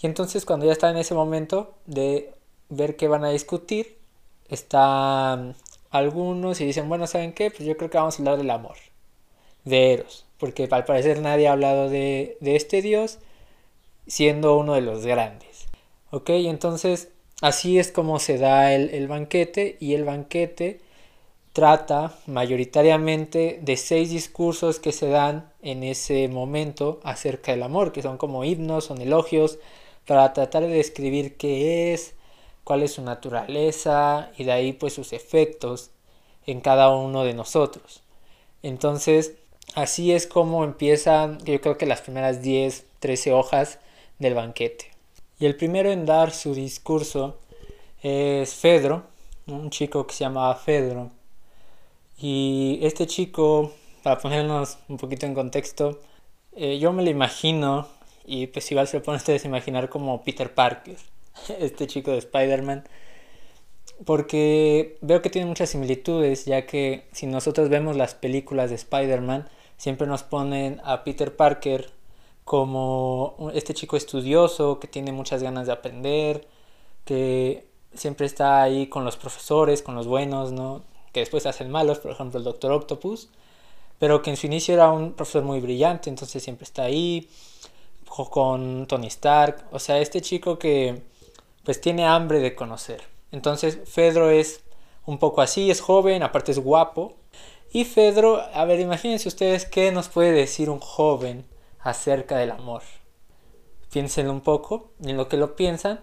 Y 0.00 0.06
entonces 0.06 0.44
cuando 0.44 0.66
ya 0.66 0.72
está 0.72 0.90
en 0.90 0.96
ese 0.98 1.14
momento 1.14 1.74
de 1.86 2.32
ver 2.68 2.96
qué 2.96 3.08
van 3.08 3.24
a 3.24 3.30
discutir, 3.30 3.98
están 4.48 5.56
algunos 5.90 6.60
y 6.60 6.66
dicen, 6.66 6.88
bueno, 6.88 7.06
¿saben 7.06 7.32
qué? 7.32 7.50
Pues 7.50 7.64
yo 7.64 7.76
creo 7.76 7.90
que 7.90 7.98
vamos 7.98 8.16
a 8.16 8.18
hablar 8.18 8.38
del 8.38 8.50
amor, 8.50 8.76
de 9.64 9.94
Eros, 9.94 10.25
porque 10.38 10.68
al 10.70 10.84
parecer 10.84 11.20
nadie 11.20 11.48
ha 11.48 11.52
hablado 11.52 11.88
de, 11.88 12.36
de 12.40 12.56
este 12.56 12.82
dios 12.82 13.18
siendo 14.06 14.56
uno 14.56 14.74
de 14.74 14.82
los 14.82 15.04
grandes. 15.04 15.66
¿Ok? 16.10 16.30
Entonces 16.30 17.08
así 17.42 17.78
es 17.78 17.92
como 17.92 18.18
se 18.18 18.38
da 18.38 18.72
el, 18.72 18.90
el 18.90 19.08
banquete 19.08 19.76
y 19.80 19.94
el 19.94 20.04
banquete 20.04 20.80
trata 21.52 22.14
mayoritariamente 22.26 23.58
de 23.62 23.76
seis 23.78 24.10
discursos 24.10 24.78
que 24.78 24.92
se 24.92 25.08
dan 25.08 25.50
en 25.62 25.82
ese 25.84 26.28
momento 26.28 27.00
acerca 27.02 27.52
del 27.52 27.62
amor, 27.62 27.92
que 27.92 28.02
son 28.02 28.18
como 28.18 28.44
himnos, 28.44 28.84
son 28.84 29.00
elogios, 29.00 29.58
para 30.06 30.32
tratar 30.34 30.64
de 30.64 30.68
describir 30.68 31.36
qué 31.38 31.94
es, 31.94 32.14
cuál 32.62 32.82
es 32.82 32.92
su 32.92 33.02
naturaleza 33.02 34.30
y 34.36 34.44
de 34.44 34.52
ahí 34.52 34.72
pues 34.74 34.92
sus 34.92 35.12
efectos 35.12 35.92
en 36.46 36.60
cada 36.60 36.94
uno 36.94 37.24
de 37.24 37.32
nosotros. 37.32 38.02
Entonces, 38.62 39.34
así 39.76 40.10
es 40.12 40.26
como 40.26 40.64
empiezan, 40.64 41.38
yo 41.44 41.60
creo 41.60 41.78
que 41.78 41.86
las 41.86 42.00
primeras 42.00 42.42
10, 42.42 42.86
13 42.98 43.32
hojas 43.32 43.78
del 44.18 44.34
banquete. 44.34 44.90
Y 45.38 45.46
el 45.46 45.54
primero 45.54 45.92
en 45.92 46.06
dar 46.06 46.32
su 46.32 46.54
discurso 46.54 47.38
es 48.02 48.54
Fedro, 48.54 49.04
un 49.46 49.70
chico 49.70 50.06
que 50.06 50.14
se 50.14 50.24
llamaba 50.24 50.54
Fedro, 50.56 51.10
y 52.18 52.78
este 52.82 53.06
chico, 53.06 53.72
para 54.02 54.18
ponernos 54.18 54.78
un 54.88 54.96
poquito 54.96 55.26
en 55.26 55.34
contexto, 55.34 56.00
eh, 56.56 56.78
yo 56.78 56.92
me 56.92 57.02
lo 57.02 57.10
imagino, 57.10 57.86
y 58.24 58.46
pues 58.46 58.70
igual 58.70 58.88
se 58.88 58.96
lo 58.96 59.02
ponen 59.02 59.18
ustedes 59.18 59.44
imaginar 59.44 59.90
como 59.90 60.24
Peter 60.24 60.54
Parker, 60.54 60.96
este 61.60 61.86
chico 61.86 62.12
de 62.12 62.18
Spider-Man, 62.18 62.88
porque 64.06 64.96
veo 65.02 65.20
que 65.20 65.28
tiene 65.28 65.46
muchas 65.46 65.68
similitudes, 65.68 66.46
ya 66.46 66.64
que 66.64 67.04
si 67.12 67.26
nosotros 67.26 67.68
vemos 67.68 67.94
las 67.94 68.14
películas 68.14 68.70
de 68.70 68.76
Spider-Man, 68.76 69.48
siempre 69.76 70.06
nos 70.06 70.22
ponen 70.22 70.80
a 70.84 71.04
Peter 71.04 71.34
Parker 71.34 71.90
como 72.44 73.50
este 73.54 73.74
chico 73.74 73.96
estudioso 73.96 74.78
que 74.78 74.88
tiene 74.88 75.12
muchas 75.12 75.42
ganas 75.42 75.66
de 75.66 75.72
aprender, 75.72 76.46
que 77.04 77.66
siempre 77.94 78.26
está 78.26 78.62
ahí 78.62 78.88
con 78.88 79.04
los 79.04 79.16
profesores, 79.16 79.82
con 79.82 79.94
los 79.94 80.06
buenos, 80.06 80.52
¿no? 80.52 80.82
que 81.12 81.20
después 81.20 81.46
hacen 81.46 81.70
malos, 81.70 81.98
por 81.98 82.10
ejemplo 82.10 82.38
el 82.38 82.44
Doctor 82.44 82.72
Octopus, 82.72 83.30
pero 83.98 84.20
que 84.20 84.28
en 84.28 84.36
su 84.36 84.46
inicio 84.46 84.74
era 84.74 84.92
un 84.92 85.14
profesor 85.14 85.42
muy 85.44 85.60
brillante, 85.60 86.10
entonces 86.10 86.42
siempre 86.42 86.64
está 86.64 86.82
ahí, 86.82 87.28
con 88.30 88.86
Tony 88.86 89.06
Stark, 89.06 89.64
o 89.72 89.78
sea, 89.78 89.98
este 89.98 90.20
chico 90.20 90.58
que 90.58 91.02
pues 91.64 91.80
tiene 91.80 92.06
hambre 92.06 92.40
de 92.40 92.54
conocer. 92.54 93.02
Entonces 93.32 93.78
Fedro 93.86 94.30
es 94.30 94.62
un 95.06 95.18
poco 95.18 95.40
así, 95.40 95.70
es 95.70 95.80
joven, 95.80 96.22
aparte 96.22 96.52
es 96.52 96.58
guapo. 96.58 97.14
Y 97.76 97.84
Fedro, 97.84 98.40
a 98.54 98.64
ver, 98.64 98.80
imagínense 98.80 99.28
ustedes 99.28 99.66
qué 99.66 99.92
nos 99.92 100.08
puede 100.08 100.32
decir 100.32 100.70
un 100.70 100.80
joven 100.80 101.44
acerca 101.78 102.38
del 102.38 102.52
amor. 102.52 102.80
piénsenlo 103.92 104.32
un 104.32 104.40
poco, 104.40 104.92
y 104.98 105.10
en 105.10 105.18
lo 105.18 105.28
que 105.28 105.36
lo 105.36 105.56
piensan, 105.56 106.00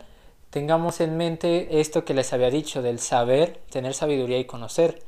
tengamos 0.52 1.02
en 1.02 1.18
mente 1.18 1.80
esto 1.80 2.06
que 2.06 2.14
les 2.14 2.32
había 2.32 2.52
dicho 2.52 2.84
del 2.84 3.00
saber, 3.00 3.60
tener 3.72 3.96
sabiduría 3.96 4.38
y 4.38 4.46
conocer. 4.46 5.02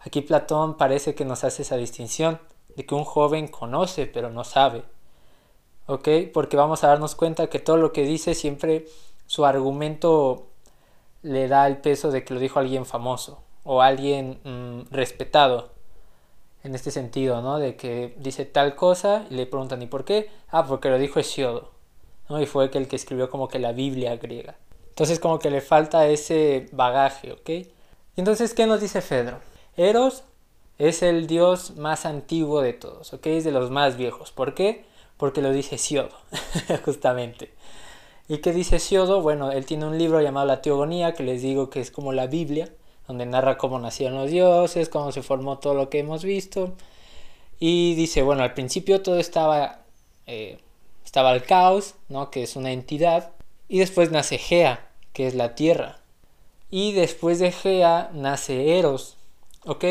Aquí 0.00 0.20
Platón 0.20 0.76
parece 0.76 1.14
que 1.14 1.24
nos 1.24 1.44
hace 1.44 1.62
esa 1.62 1.76
distinción 1.76 2.40
de 2.74 2.84
que 2.84 2.96
un 2.96 3.04
joven 3.04 3.46
conoce 3.46 4.06
pero 4.08 4.28
no 4.28 4.42
sabe. 4.42 4.82
¿Ok? 5.86 6.08
Porque 6.34 6.56
vamos 6.56 6.82
a 6.82 6.88
darnos 6.88 7.14
cuenta 7.14 7.46
que 7.46 7.60
todo 7.60 7.76
lo 7.76 7.92
que 7.92 8.02
dice 8.02 8.34
siempre 8.34 8.86
su 9.26 9.46
argumento 9.46 10.48
le 11.22 11.46
da 11.46 11.68
el 11.68 11.76
peso 11.76 12.10
de 12.10 12.24
que 12.24 12.34
lo 12.34 12.40
dijo 12.40 12.58
alguien 12.58 12.86
famoso 12.86 13.40
o 13.62 13.82
alguien 13.82 14.40
mm, 14.42 14.92
respetado 14.92 15.77
en 16.68 16.74
este 16.74 16.90
sentido, 16.90 17.40
¿no? 17.40 17.58
De 17.58 17.76
que 17.76 18.14
dice 18.18 18.44
tal 18.44 18.76
cosa 18.76 19.26
y 19.30 19.34
le 19.34 19.46
preguntan 19.46 19.82
¿y 19.82 19.86
por 19.86 20.04
qué? 20.04 20.30
Ah, 20.50 20.66
porque 20.66 20.90
lo 20.90 20.98
dijo 20.98 21.18
Hesiodo, 21.18 21.70
¿no? 22.28 22.40
Y 22.40 22.46
fue 22.46 22.70
el 22.72 22.88
que 22.88 22.96
escribió 22.96 23.30
como 23.30 23.48
que 23.48 23.58
la 23.58 23.72
Biblia 23.72 24.16
griega. 24.16 24.56
Entonces 24.90 25.18
como 25.18 25.38
que 25.38 25.50
le 25.50 25.60
falta 25.60 26.06
ese 26.06 26.68
bagaje, 26.72 27.32
¿ok? 27.32 27.48
Y 27.48 27.66
entonces, 28.16 28.52
¿qué 28.52 28.66
nos 28.66 28.80
dice 28.80 29.00
Fedro? 29.00 29.38
Eros 29.76 30.24
es 30.76 31.02
el 31.02 31.26
dios 31.26 31.76
más 31.76 32.04
antiguo 32.04 32.60
de 32.60 32.72
todos, 32.72 33.12
¿ok? 33.12 33.26
Es 33.28 33.44
de 33.44 33.52
los 33.52 33.70
más 33.70 33.96
viejos. 33.96 34.32
¿Por 34.32 34.54
qué? 34.54 34.84
Porque 35.16 35.40
lo 35.40 35.52
dice 35.52 35.76
Hesiodo, 35.76 36.10
justamente. 36.84 37.50
¿Y 38.28 38.38
qué 38.38 38.52
dice 38.52 38.76
Hesiodo? 38.76 39.22
Bueno, 39.22 39.52
él 39.52 39.64
tiene 39.64 39.86
un 39.86 39.96
libro 39.96 40.20
llamado 40.20 40.46
La 40.46 40.60
Teogonía, 40.60 41.14
que 41.14 41.22
les 41.22 41.40
digo 41.40 41.70
que 41.70 41.80
es 41.80 41.90
como 41.90 42.12
la 42.12 42.26
Biblia, 42.26 42.68
donde 43.08 43.26
narra 43.26 43.58
cómo 43.58 43.78
nacieron 43.78 44.18
los 44.18 44.30
dioses, 44.30 44.88
cómo 44.88 45.10
se 45.10 45.22
formó 45.22 45.58
todo 45.58 45.74
lo 45.74 45.88
que 45.88 45.98
hemos 45.98 46.22
visto. 46.22 46.74
Y 47.58 47.94
dice, 47.94 48.22
bueno, 48.22 48.42
al 48.42 48.54
principio 48.54 49.02
todo 49.02 49.18
estaba, 49.18 49.80
eh, 50.26 50.58
estaba 51.04 51.32
el 51.32 51.42
caos, 51.42 51.94
¿no? 52.08 52.30
que 52.30 52.44
es 52.44 52.54
una 52.54 52.70
entidad, 52.70 53.32
y 53.68 53.78
después 53.80 54.10
nace 54.10 54.38
Gea, 54.38 54.88
que 55.12 55.26
es 55.26 55.34
la 55.34 55.54
tierra. 55.54 55.98
Y 56.70 56.92
después 56.92 57.38
de 57.38 57.50
Gea 57.50 58.10
nace 58.12 58.78
Eros, 58.78 59.16
¿ok? 59.64 59.84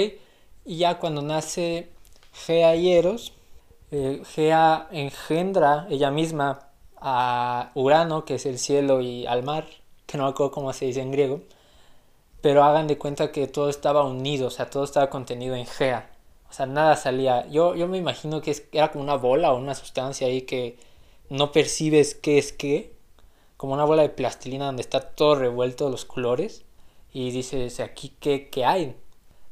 Y 0.66 0.78
ya 0.78 1.00
cuando 1.00 1.22
nace 1.24 1.90
Gea 2.46 2.76
y 2.76 2.94
Eros, 2.94 3.34
eh, 3.92 4.22
Gea 4.36 4.88
engendra 4.92 5.88
ella 5.90 6.12
misma 6.12 6.68
a 6.98 7.72
Urano, 7.74 8.26
que 8.26 8.36
es 8.36 8.46
el 8.46 8.60
cielo, 8.60 9.02
y 9.02 9.26
al 9.26 9.44
mar, 9.44 9.66
que 10.06 10.18
no 10.18 10.26
me 10.26 10.30
acuerdo 10.30 10.52
cómo 10.52 10.72
se 10.74 10.86
dice 10.86 11.02
en 11.02 11.12
griego, 11.12 11.42
pero 12.42 12.64
hagan 12.64 12.88
de 12.88 12.98
cuenta 12.98 13.32
que 13.32 13.48
todo 13.48 13.70
estaba 13.70 14.04
unido, 14.04 14.48
o 14.48 14.52
sea, 14.52 14.70
todo 14.70 14.84
estaba 14.84 15.10
contenido 15.10 15.56
en 15.56 15.66
Gea. 15.66 16.12
O 16.50 16.54
sea, 16.54 16.66
nada 16.66 16.96
salía. 16.96 17.48
Yo, 17.48 17.76
yo 17.76 17.88
me 17.88 17.98
imagino 17.98 18.42
que 18.42 18.56
era 18.72 18.92
como 18.92 19.04
una 19.04 19.16
bola 19.16 19.52
o 19.52 19.58
una 19.58 19.76
sustancia 19.76 20.28
ahí 20.28 20.44
que 20.44 20.78
no 21.30 21.52
percibes 21.52 22.16
qué 22.16 22.38
es 22.38 22.54
qué. 22.54 22.96
Como 23.58 23.74
una 23.74 23.86
bola 23.86 24.04
de 24.04 24.10
plastilina 24.10 24.66
donde 24.66 24.82
está 24.82 25.02
todo 25.02 25.36
revuelto 25.36 25.90
los 25.90 26.06
colores. 26.06 26.64
Y 27.12 27.32
dices, 27.32 27.80
aquí 27.80 28.14
qué, 28.20 28.50
qué 28.50 28.66
hay. 28.66 28.96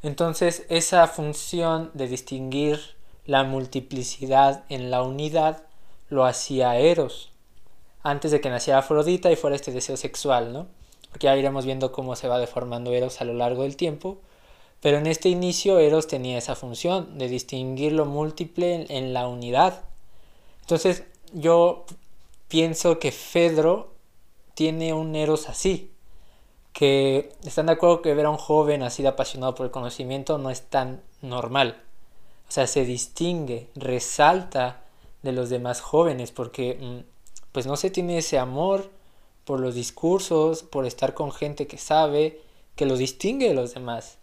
Entonces, 0.03 0.65
esa 0.69 1.07
función 1.07 1.91
de 1.95 2.07
distinguir 2.07 2.79
la 3.25 3.43
multiplicidad 3.43 4.63
en 4.69 4.91
la 4.91 5.01
unidad 5.01 5.63
lo 6.09 6.25
hacía 6.25 6.77
Eros. 6.77 7.31
Antes 8.03 8.31
de 8.31 8.39
que 8.39 8.51
naciera 8.51 8.79
Afrodita 8.79 9.31
y 9.31 9.35
fuera 9.35 9.55
este 9.55 9.71
deseo 9.71 9.97
sexual, 9.97 10.53
¿no? 10.53 10.67
Ya 11.19 11.35
iremos 11.35 11.65
viendo 11.65 11.91
cómo 11.91 12.15
se 12.15 12.27
va 12.27 12.39
deformando 12.39 12.93
Eros 12.93 13.21
a 13.21 13.25
lo 13.25 13.33
largo 13.33 13.63
del 13.63 13.75
tiempo. 13.75 14.17
Pero 14.81 14.97
en 14.97 15.07
este 15.07 15.29
inicio 15.29 15.79
Eros 15.79 16.07
tenía 16.07 16.37
esa 16.37 16.55
función 16.55 17.17
de 17.17 17.27
distinguir 17.27 17.93
lo 17.93 18.05
múltiple 18.05 18.85
en, 18.89 19.13
la 19.13 19.27
unidad. 19.27 19.83
Entonces 20.61 21.03
yo 21.33 21.85
pienso 22.47 22.99
que 22.99 23.11
Fedro 23.11 23.93
tiene 24.53 24.93
un 24.93 25.15
Eros 25.15 25.49
así. 25.49 25.91
Que 26.73 27.31
están 27.43 27.67
de 27.67 27.71
acuerdo 27.73 28.01
que 28.01 28.13
ver 28.13 28.25
a 28.25 28.29
un 28.29 28.37
joven 28.37 28.83
así 28.83 29.05
apasionado 29.05 29.55
por 29.55 29.65
el 29.65 29.71
conocimiento 29.71 30.37
no 30.37 30.49
es 30.49 30.63
tan 30.63 31.01
normal. 31.21 31.81
O 32.47 32.51
sea, 32.51 32.67
se 32.67 32.85
distingue, 32.85 33.69
resalta 33.75 34.83
de 35.23 35.31
los 35.31 35.49
demás 35.49 35.81
jóvenes 35.81 36.31
porque 36.31 36.77
mm, 36.79 37.51
pues 37.51 37.65
no 37.65 37.75
se 37.75 37.89
tiene 37.89 38.17
ese 38.19 38.37
amor 38.37 38.91
por 39.45 39.59
los 39.59 39.75
discursos, 39.75 40.63
por 40.63 40.85
estar 40.85 41.13
con 41.13 41.31
gente 41.31 41.67
que 41.67 41.77
sabe, 41.77 42.41
que 42.75 42.85
lo 42.85 42.97
distingue 42.97 43.47
de 43.47 43.53
los 43.53 43.73
demás. 43.73 44.17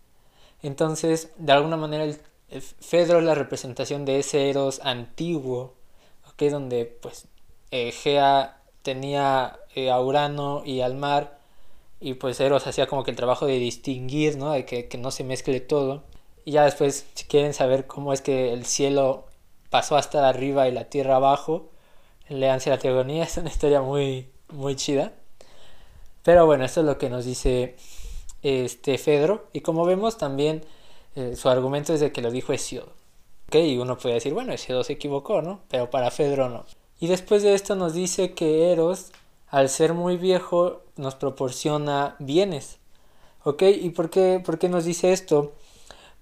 Entonces, 0.62 1.30
de 1.38 1.52
alguna 1.52 1.76
manera, 1.76 2.04
el, 2.04 2.18
Fedro 2.60 3.18
es 3.18 3.24
la 3.24 3.34
representación 3.34 4.04
de 4.04 4.18
ese 4.18 4.50
Eros 4.50 4.80
antiguo, 4.84 5.74
¿okay? 6.30 6.50
donde 6.50 6.84
pues 6.84 7.26
eh, 7.70 7.92
Gea 7.92 8.60
tenía 8.82 9.58
eh, 9.74 9.90
a 9.90 10.00
Urano 10.00 10.62
y 10.64 10.82
al 10.82 10.94
mar, 10.94 11.38
y 12.00 12.14
pues 12.14 12.40
Eros 12.40 12.66
hacía 12.66 12.86
como 12.86 13.04
que 13.04 13.10
el 13.10 13.16
trabajo 13.16 13.46
de 13.46 13.58
distinguir, 13.58 14.36
¿no? 14.36 14.52
de 14.52 14.66
que, 14.66 14.88
que 14.88 14.98
no 14.98 15.10
se 15.10 15.24
mezcle 15.24 15.60
todo. 15.60 16.02
Y 16.44 16.52
ya 16.52 16.64
después, 16.64 17.06
si 17.14 17.24
quieren 17.24 17.54
saber 17.54 17.86
cómo 17.86 18.12
es 18.12 18.20
que 18.20 18.52
el 18.52 18.66
cielo 18.66 19.26
pasó 19.70 19.96
hasta 19.96 20.28
arriba 20.28 20.68
y 20.68 20.72
la 20.72 20.90
tierra 20.90 21.16
abajo, 21.16 21.70
leanse 22.28 22.70
la 22.70 22.78
teogonía, 22.78 23.24
es 23.24 23.36
una 23.38 23.50
historia 23.50 23.80
muy, 23.80 24.28
muy 24.52 24.76
chida. 24.76 25.12
Pero 26.22 26.46
bueno, 26.46 26.64
esto 26.64 26.80
es 26.80 26.86
lo 26.86 26.98
que 26.98 27.10
nos 27.10 27.24
dice 27.24 27.76
este 28.42 28.98
Fedro. 28.98 29.48
Y 29.52 29.60
como 29.60 29.84
vemos 29.84 30.18
también 30.18 30.64
eh, 31.16 31.36
su 31.36 31.48
argumento 31.48 31.92
es 31.92 32.00
de 32.00 32.12
que 32.12 32.22
lo 32.22 32.30
dijo 32.30 32.52
Hesiodo. 32.52 32.92
Y 33.52 33.76
uno 33.76 33.98
puede 33.98 34.14
decir, 34.14 34.32
bueno, 34.32 34.52
Hesiodo 34.52 34.82
se 34.82 34.94
equivocó, 34.94 35.42
¿no? 35.42 35.60
Pero 35.68 35.90
para 35.90 36.10
Fedro 36.10 36.48
no. 36.48 36.64
Y 37.00 37.08
después 37.08 37.42
de 37.42 37.54
esto 37.54 37.74
nos 37.74 37.92
dice 37.92 38.32
que 38.32 38.72
Eros, 38.72 39.12
al 39.48 39.68
ser 39.68 39.92
muy 39.92 40.16
viejo, 40.16 40.82
nos 40.96 41.16
proporciona 41.16 42.16
bienes. 42.18 42.78
¿Ok? 43.44 43.62
¿Y 43.62 43.90
por 43.90 44.08
qué, 44.08 44.40
por 44.42 44.58
qué 44.58 44.68
nos 44.68 44.84
dice 44.84 45.12
esto? 45.12 45.52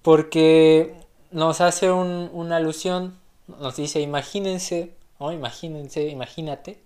Porque 0.01 0.95
nos 1.29 1.61
hace 1.61 1.91
una 1.91 2.57
alusión, 2.57 3.17
nos 3.47 3.75
dice, 3.75 4.01
imagínense, 4.01 4.93
o 5.19 5.31
imagínense, 5.31 6.07
imagínate, 6.07 6.79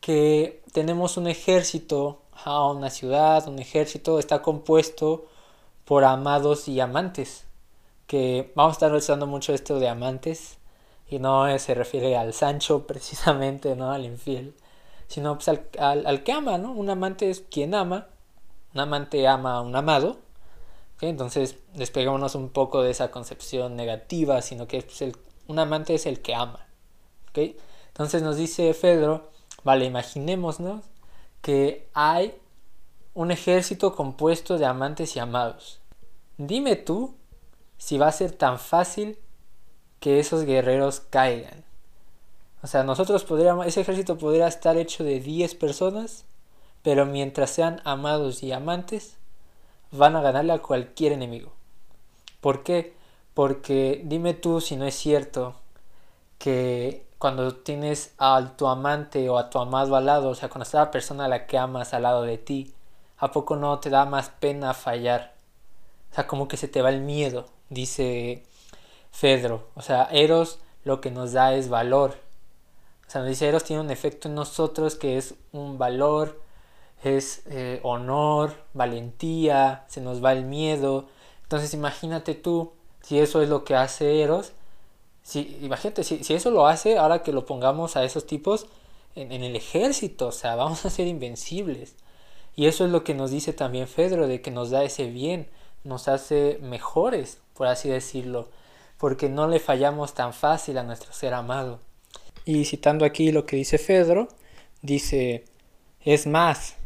que 0.00 0.62
tenemos 0.72 1.16
un 1.16 1.26
ejército, 1.26 2.22
una 2.44 2.90
ciudad, 2.90 3.48
un 3.48 3.58
ejército, 3.58 4.18
está 4.18 4.42
compuesto 4.42 5.26
por 5.84 6.04
amados 6.04 6.68
y 6.68 6.80
amantes. 6.80 7.44
Que 8.06 8.52
vamos 8.54 8.72
a 8.72 8.76
estar 8.76 8.94
usando 8.94 9.26
mucho 9.26 9.52
esto 9.52 9.80
de 9.80 9.88
amantes 9.88 10.58
y 11.08 11.18
no 11.18 11.58
se 11.58 11.74
refiere 11.74 12.16
al 12.16 12.32
Sancho 12.34 12.86
precisamente, 12.86 13.74
no 13.74 13.90
al 13.90 14.04
infiel, 14.04 14.54
sino 15.08 15.38
pues 15.38 15.48
al, 15.48 16.22
que 16.22 16.32
ama, 16.32 16.58
¿no? 16.58 16.72
Un 16.72 16.90
amante 16.90 17.30
es 17.30 17.40
quien 17.40 17.74
ama, 17.74 18.08
un 18.74 18.80
amante 18.80 19.26
ama 19.26 19.54
a 19.56 19.60
un 19.60 19.74
amado. 19.74 20.18
Entonces 21.00 21.56
despegámonos 21.74 22.34
un 22.34 22.48
poco 22.48 22.82
de 22.82 22.90
esa 22.90 23.10
concepción 23.10 23.76
negativa, 23.76 24.40
sino 24.40 24.66
que 24.66 24.82
pues, 24.82 25.02
el, 25.02 25.16
un 25.46 25.58
amante 25.58 25.94
es 25.94 26.06
el 26.06 26.20
que 26.20 26.34
ama. 26.34 26.66
Entonces 27.34 28.22
nos 28.22 28.36
dice 28.36 28.72
Fedro 28.72 29.30
Vale, 29.66 29.84
imaginémonos 29.84 30.84
que 31.42 31.88
hay 31.92 32.38
un 33.14 33.32
ejército 33.32 33.96
compuesto 33.96 34.58
de 34.58 34.64
amantes 34.64 35.16
y 35.16 35.18
amados. 35.18 35.80
Dime 36.38 36.76
tú 36.76 37.16
si 37.76 37.98
va 37.98 38.06
a 38.06 38.12
ser 38.12 38.30
tan 38.30 38.60
fácil 38.60 39.18
que 39.98 40.20
esos 40.20 40.44
guerreros 40.44 41.00
caigan. 41.00 41.64
O 42.62 42.68
sea, 42.68 42.84
nosotros 42.84 43.24
podríamos, 43.24 43.66
ese 43.66 43.80
ejército 43.80 44.16
podría 44.18 44.46
estar 44.46 44.76
hecho 44.76 45.02
de 45.02 45.18
10 45.18 45.56
personas, 45.56 46.26
pero 46.82 47.04
mientras 47.04 47.50
sean 47.50 47.80
amados 47.82 48.44
y 48.44 48.52
amantes, 48.52 49.16
van 49.90 50.14
a 50.14 50.22
ganarle 50.22 50.52
a 50.52 50.62
cualquier 50.62 51.10
enemigo. 51.10 51.50
¿Por 52.40 52.62
qué? 52.62 52.94
Porque 53.34 54.00
dime 54.04 54.32
tú 54.32 54.60
si 54.60 54.76
no 54.76 54.86
es 54.86 54.94
cierto 54.94 55.56
que 56.38 57.05
cuando 57.26 57.56
tienes 57.56 58.14
a 58.18 58.52
tu 58.56 58.68
amante 58.68 59.28
o 59.28 59.36
a 59.36 59.50
tu 59.50 59.58
amado 59.58 59.96
al 59.96 60.06
lado, 60.06 60.28
o 60.28 60.34
sea, 60.36 60.48
cuando 60.48 60.62
está 60.62 60.78
la 60.78 60.92
persona 60.92 61.24
a 61.24 61.28
la 61.28 61.48
que 61.48 61.58
amas 61.58 61.92
al 61.92 62.04
lado 62.04 62.22
de 62.22 62.38
ti, 62.38 62.72
¿a 63.18 63.32
poco 63.32 63.56
no 63.56 63.80
te 63.80 63.90
da 63.90 64.04
más 64.04 64.28
pena 64.28 64.74
fallar? 64.74 65.34
O 66.12 66.14
sea, 66.14 66.28
como 66.28 66.46
que 66.46 66.56
se 66.56 66.68
te 66.68 66.82
va 66.82 66.90
el 66.90 67.00
miedo, 67.00 67.46
dice 67.68 68.44
Fedro. 69.10 69.66
O 69.74 69.82
sea, 69.82 70.04
Eros 70.12 70.60
lo 70.84 71.00
que 71.00 71.10
nos 71.10 71.32
da 71.32 71.52
es 71.52 71.68
valor. 71.68 72.14
O 73.08 73.10
sea, 73.10 73.22
nos 73.22 73.30
dice 73.30 73.48
Eros 73.48 73.64
tiene 73.64 73.82
un 73.82 73.90
efecto 73.90 74.28
en 74.28 74.36
nosotros 74.36 74.94
que 74.94 75.18
es 75.18 75.34
un 75.50 75.78
valor, 75.78 76.40
es 77.02 77.42
eh, 77.46 77.80
honor, 77.82 78.52
valentía, 78.72 79.84
se 79.88 80.00
nos 80.00 80.24
va 80.24 80.30
el 80.30 80.44
miedo. 80.44 81.08
Entonces 81.42 81.74
imagínate 81.74 82.36
tú, 82.36 82.72
si 83.02 83.18
eso 83.18 83.42
es 83.42 83.48
lo 83.48 83.64
que 83.64 83.74
hace 83.74 84.22
Eros, 84.22 84.52
si, 85.26 85.58
imagínate, 85.60 86.04
si, 86.04 86.22
si, 86.22 86.34
eso 86.34 86.52
lo 86.52 86.68
hace, 86.68 86.98
ahora 86.98 87.24
que 87.24 87.32
lo 87.32 87.46
pongamos 87.46 87.96
a 87.96 88.04
esos 88.04 88.28
tipos 88.28 88.68
en, 89.16 89.32
en, 89.32 89.42
el 89.42 89.56
ejército, 89.56 90.28
o 90.28 90.32
sea, 90.32 90.54
vamos 90.54 90.86
a 90.86 90.90
ser 90.90 91.08
invencibles. 91.08 91.96
Y 92.54 92.66
eso 92.66 92.84
es 92.84 92.92
lo 92.92 93.02
que 93.02 93.12
nos 93.12 93.32
dice 93.32 93.52
también 93.52 93.88
Fedro, 93.88 94.28
de 94.28 94.40
que 94.40 94.52
nos 94.52 94.70
da 94.70 94.84
ese 94.84 95.10
bien, 95.10 95.48
nos 95.82 96.06
hace 96.06 96.60
mejores, 96.62 97.40
por 97.54 97.66
así 97.66 97.88
decirlo, 97.88 98.50
porque 98.98 99.28
no 99.28 99.48
le 99.48 99.58
fallamos 99.58 100.14
tan 100.14 100.32
fácil 100.32 100.78
a 100.78 100.84
nuestro 100.84 101.12
ser 101.12 101.34
amado. 101.34 101.80
Y 102.44 102.64
citando 102.64 103.04
aquí 103.04 103.32
lo 103.32 103.46
que 103.46 103.56
dice 103.56 103.78
Fedro, 103.78 104.28
dice, 104.80 105.44
es 106.02 106.28
más, 106.28 106.76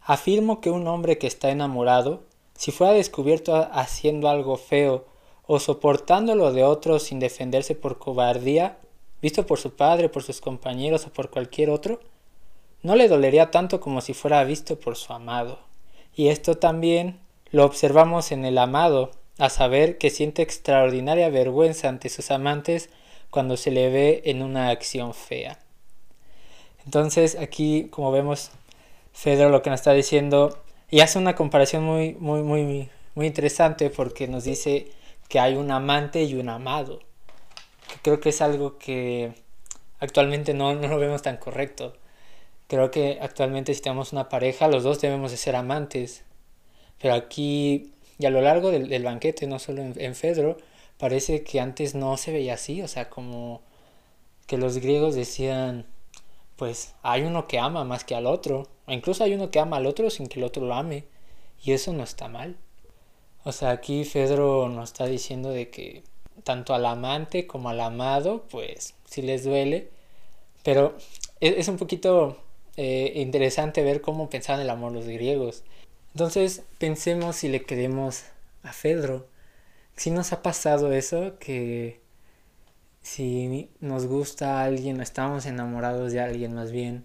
afirmo 0.00 0.62
que 0.62 0.70
un 0.70 0.88
hombre 0.88 1.18
que 1.18 1.26
está 1.26 1.50
enamorado, 1.50 2.22
si 2.56 2.72
fuera 2.72 2.94
descubierto 2.94 3.68
haciendo 3.70 4.30
algo 4.30 4.56
feo 4.56 5.11
o 5.46 5.58
soportándolo 5.58 6.52
de 6.52 6.64
otros 6.64 7.04
sin 7.04 7.18
defenderse 7.18 7.74
por 7.74 7.98
cobardía, 7.98 8.78
visto 9.20 9.46
por 9.46 9.58
su 9.58 9.74
padre, 9.74 10.08
por 10.08 10.22
sus 10.22 10.40
compañeros 10.40 11.06
o 11.06 11.12
por 11.12 11.30
cualquier 11.30 11.70
otro, 11.70 12.00
no 12.82 12.96
le 12.96 13.08
dolería 13.08 13.50
tanto 13.50 13.80
como 13.80 14.00
si 14.00 14.14
fuera 14.14 14.42
visto 14.44 14.78
por 14.78 14.96
su 14.96 15.12
amado. 15.12 15.58
Y 16.14 16.28
esto 16.28 16.56
también 16.56 17.20
lo 17.50 17.64
observamos 17.64 18.32
en 18.32 18.44
el 18.44 18.58
amado, 18.58 19.10
a 19.38 19.48
saber 19.48 19.98
que 19.98 20.10
siente 20.10 20.42
extraordinaria 20.42 21.28
vergüenza 21.30 21.88
ante 21.88 22.08
sus 22.08 22.30
amantes 22.30 22.90
cuando 23.30 23.56
se 23.56 23.70
le 23.70 23.90
ve 23.90 24.22
en 24.26 24.42
una 24.42 24.68
acción 24.68 25.14
fea. 25.14 25.58
Entonces 26.84 27.36
aquí, 27.36 27.88
como 27.90 28.12
vemos, 28.12 28.50
Fedro 29.12 29.50
lo 29.50 29.62
que 29.62 29.70
nos 29.70 29.80
está 29.80 29.92
diciendo, 29.92 30.58
y 30.90 31.00
hace 31.00 31.18
una 31.18 31.34
comparación 31.34 31.84
muy, 31.84 32.14
muy, 32.14 32.42
muy, 32.42 32.88
muy 33.14 33.26
interesante 33.26 33.90
porque 33.90 34.26
nos 34.26 34.44
dice 34.44 34.90
que 35.32 35.40
hay 35.40 35.54
un 35.54 35.70
amante 35.70 36.24
y 36.24 36.34
un 36.34 36.50
amado. 36.50 37.00
Creo 38.02 38.20
que 38.20 38.28
es 38.28 38.42
algo 38.42 38.76
que 38.76 39.32
actualmente 39.98 40.52
no, 40.52 40.74
no 40.74 40.88
lo 40.88 40.98
vemos 40.98 41.22
tan 41.22 41.38
correcto. 41.38 41.94
Creo 42.68 42.90
que 42.90 43.18
actualmente 43.18 43.72
si 43.72 43.80
tenemos 43.80 44.12
una 44.12 44.28
pareja, 44.28 44.68
los 44.68 44.82
dos 44.82 45.00
debemos 45.00 45.30
de 45.30 45.38
ser 45.38 45.56
amantes. 45.56 46.26
Pero 47.00 47.14
aquí, 47.14 47.94
y 48.18 48.26
a 48.26 48.30
lo 48.30 48.42
largo 48.42 48.70
del, 48.70 49.02
banquete, 49.02 49.46
no 49.46 49.58
solo 49.58 49.80
en, 49.80 49.94
en, 49.96 50.14
Fedro, 50.14 50.58
parece 50.98 51.42
que 51.44 51.60
antes 51.60 51.94
no 51.94 52.18
se 52.18 52.30
veía 52.30 52.52
así. 52.52 52.82
O 52.82 52.88
sea, 52.88 53.08
como 53.08 53.62
que 54.46 54.58
los 54.58 54.76
griegos 54.80 55.14
decían, 55.14 55.86
pues 56.56 56.94
hay 57.02 57.22
uno 57.22 57.48
que 57.48 57.58
ama 57.58 57.84
más 57.84 58.04
que 58.04 58.14
al 58.14 58.26
otro. 58.26 58.68
O 58.84 58.92
incluso 58.92 59.24
hay 59.24 59.32
uno 59.32 59.50
que 59.50 59.60
ama 59.60 59.78
al 59.78 59.86
otro 59.86 60.10
sin 60.10 60.26
que 60.26 60.40
el 60.40 60.44
otro 60.44 60.66
lo 60.66 60.74
ame. 60.74 61.06
Y 61.64 61.72
eso 61.72 61.94
no 61.94 62.04
está 62.04 62.28
mal. 62.28 62.58
O 63.44 63.52
sea, 63.52 63.70
aquí 63.70 64.04
Fedro 64.04 64.68
nos 64.68 64.90
está 64.90 65.06
diciendo 65.06 65.50
de 65.50 65.70
que 65.70 66.04
tanto 66.44 66.74
al 66.74 66.86
amante 66.86 67.46
como 67.46 67.68
al 67.68 67.80
amado, 67.80 68.44
pues 68.50 68.94
sí 69.04 69.22
les 69.22 69.44
duele. 69.44 69.90
Pero 70.62 70.96
es 71.40 71.68
un 71.68 71.76
poquito 71.76 72.38
eh, 72.76 73.12
interesante 73.16 73.82
ver 73.82 74.00
cómo 74.00 74.30
pensaban 74.30 74.62
el 74.62 74.70
amor 74.70 74.92
los 74.92 75.06
griegos. 75.06 75.64
Entonces 76.14 76.62
pensemos 76.78 77.36
si 77.36 77.48
le 77.48 77.64
queremos 77.64 78.24
a 78.62 78.72
Fedro. 78.72 79.26
Si 79.96 80.10
nos 80.10 80.32
ha 80.32 80.42
pasado 80.42 80.92
eso, 80.92 81.38
que 81.38 82.00
si 83.02 83.70
nos 83.80 84.06
gusta 84.06 84.60
a 84.60 84.64
alguien 84.64 85.00
o 85.00 85.02
estamos 85.02 85.46
enamorados 85.46 86.12
de 86.12 86.20
alguien 86.20 86.54
más 86.54 86.70
bien, 86.72 87.04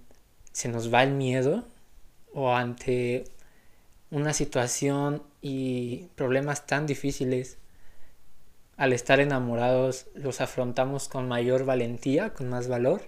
se 0.51 0.69
nos 0.69 0.93
va 0.93 1.03
el 1.03 1.11
miedo 1.13 1.65
o 2.33 2.53
ante 2.53 3.25
una 4.11 4.33
situación 4.33 5.23
y 5.41 6.09
problemas 6.15 6.65
tan 6.65 6.85
difíciles, 6.85 7.57
al 8.75 8.93
estar 8.93 9.19
enamorados 9.19 10.07
los 10.13 10.41
afrontamos 10.41 11.07
con 11.07 11.27
mayor 11.27 11.65
valentía, 11.65 12.33
con 12.33 12.49
más 12.49 12.67
valor 12.67 13.01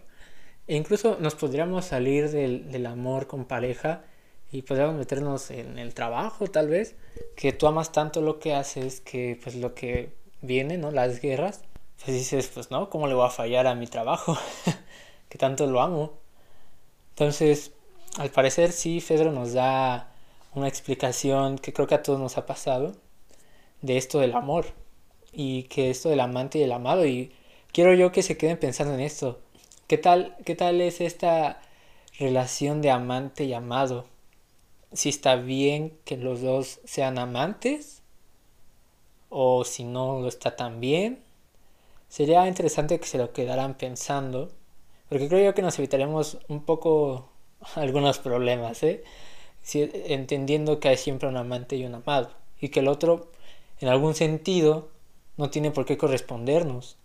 e 0.69 0.75
incluso 0.75 1.17
nos 1.19 1.33
podríamos 1.33 1.85
salir 1.85 2.29
del, 2.29 2.85
amor 2.85 3.25
con 3.25 3.45
pareja 3.45 4.03
y 4.51 4.61
podríamos 4.61 4.95
meternos 4.97 5.49
en 5.49 5.79
el 5.79 5.95
trabajo 5.95 6.45
tal 6.45 6.67
vez, 6.69 6.95
que 7.35 7.51
tú 7.53 7.65
amas 7.65 7.91
tanto 7.91 8.21
lo 8.21 8.39
que 8.39 8.53
haces 8.53 9.01
que 9.01 9.39
pues 9.41 9.55
lo 9.55 9.73
que 9.73 10.13
viene, 10.41 10.77
¿no? 10.77 10.91
Las 10.91 11.21
guerras, 11.21 11.63
pues 11.97 12.15
dices, 12.15 12.51
pues 12.53 12.69
no, 12.69 12.91
¿cómo 12.91 13.07
le 13.07 13.15
voy 13.15 13.25
a 13.25 13.31
fallar 13.31 13.65
a 13.65 13.73
mi 13.73 13.87
trabajo? 13.87 14.37
que 15.29 15.39
tanto 15.39 15.65
lo 15.65 15.81
amo. 15.81 16.19
Entonces, 17.13 17.71
al 18.19 18.29
parecer 18.29 18.71
sí, 18.71 19.01
Fedro 19.01 19.31
nos 19.31 19.53
da 19.53 20.13
una 20.53 20.67
explicación 20.67 21.57
que 21.57 21.73
creo 21.73 21.87
que 21.87 21.95
a 21.95 22.03
todos 22.03 22.19
nos 22.19 22.37
ha 22.37 22.45
pasado 22.45 22.93
de 23.81 23.97
esto 23.97 24.19
del 24.19 24.35
amor 24.35 24.65
y 25.31 25.63
que 25.63 25.89
esto 25.89 26.09
del 26.09 26.19
amante 26.19 26.59
y 26.59 26.63
el 26.63 26.71
amado 26.71 27.05
y 27.05 27.31
quiero 27.71 27.93
yo 27.93 28.11
que 28.11 28.23
se 28.23 28.37
queden 28.37 28.57
pensando 28.57 28.93
en 28.93 29.01
esto 29.01 29.39
¿Qué 29.89 29.97
tal, 29.97 30.35
qué 30.45 30.53
tal 30.53 30.81
es 30.81 31.01
esta 31.01 31.61
relación 32.19 32.79
de 32.83 32.91
amante 32.91 33.45
y 33.45 33.53
amado? 33.53 34.05
Si 34.93 35.09
está 35.09 35.35
bien 35.35 35.97
que 36.05 36.15
los 36.15 36.41
dos 36.41 36.79
sean 36.85 37.17
amantes 37.17 38.03
o 39.29 39.65
si 39.65 39.83
no 39.83 40.21
lo 40.21 40.27
está 40.27 40.55
tan 40.55 40.79
bien. 40.79 41.23
Sería 42.07 42.47
interesante 42.47 42.99
que 42.99 43.07
se 43.07 43.17
lo 43.17 43.33
quedaran 43.33 43.73
pensando, 43.73 44.51
porque 45.09 45.27
creo 45.27 45.43
yo 45.43 45.55
que 45.55 45.63
nos 45.63 45.79
evitaremos 45.79 46.37
un 46.49 46.63
poco 46.65 47.27
algunos 47.73 48.19
problemas, 48.19 48.83
¿eh? 48.83 49.03
Entendiendo 49.75 50.79
que 50.79 50.89
hay 50.89 50.97
siempre 50.97 51.29
un 51.29 51.37
amante 51.37 51.75
y 51.75 51.85
un 51.85 51.95
amado, 51.95 52.31
y 52.59 52.69
que 52.69 52.81
el 52.81 52.87
otro, 52.87 53.31
en 53.79 53.89
algún 53.89 54.15
sentido, 54.15 54.89
no 55.37 55.49
tiene 55.49 55.71
por 55.71 55.85
qué 55.85 55.97
correspondernos. 55.97 56.97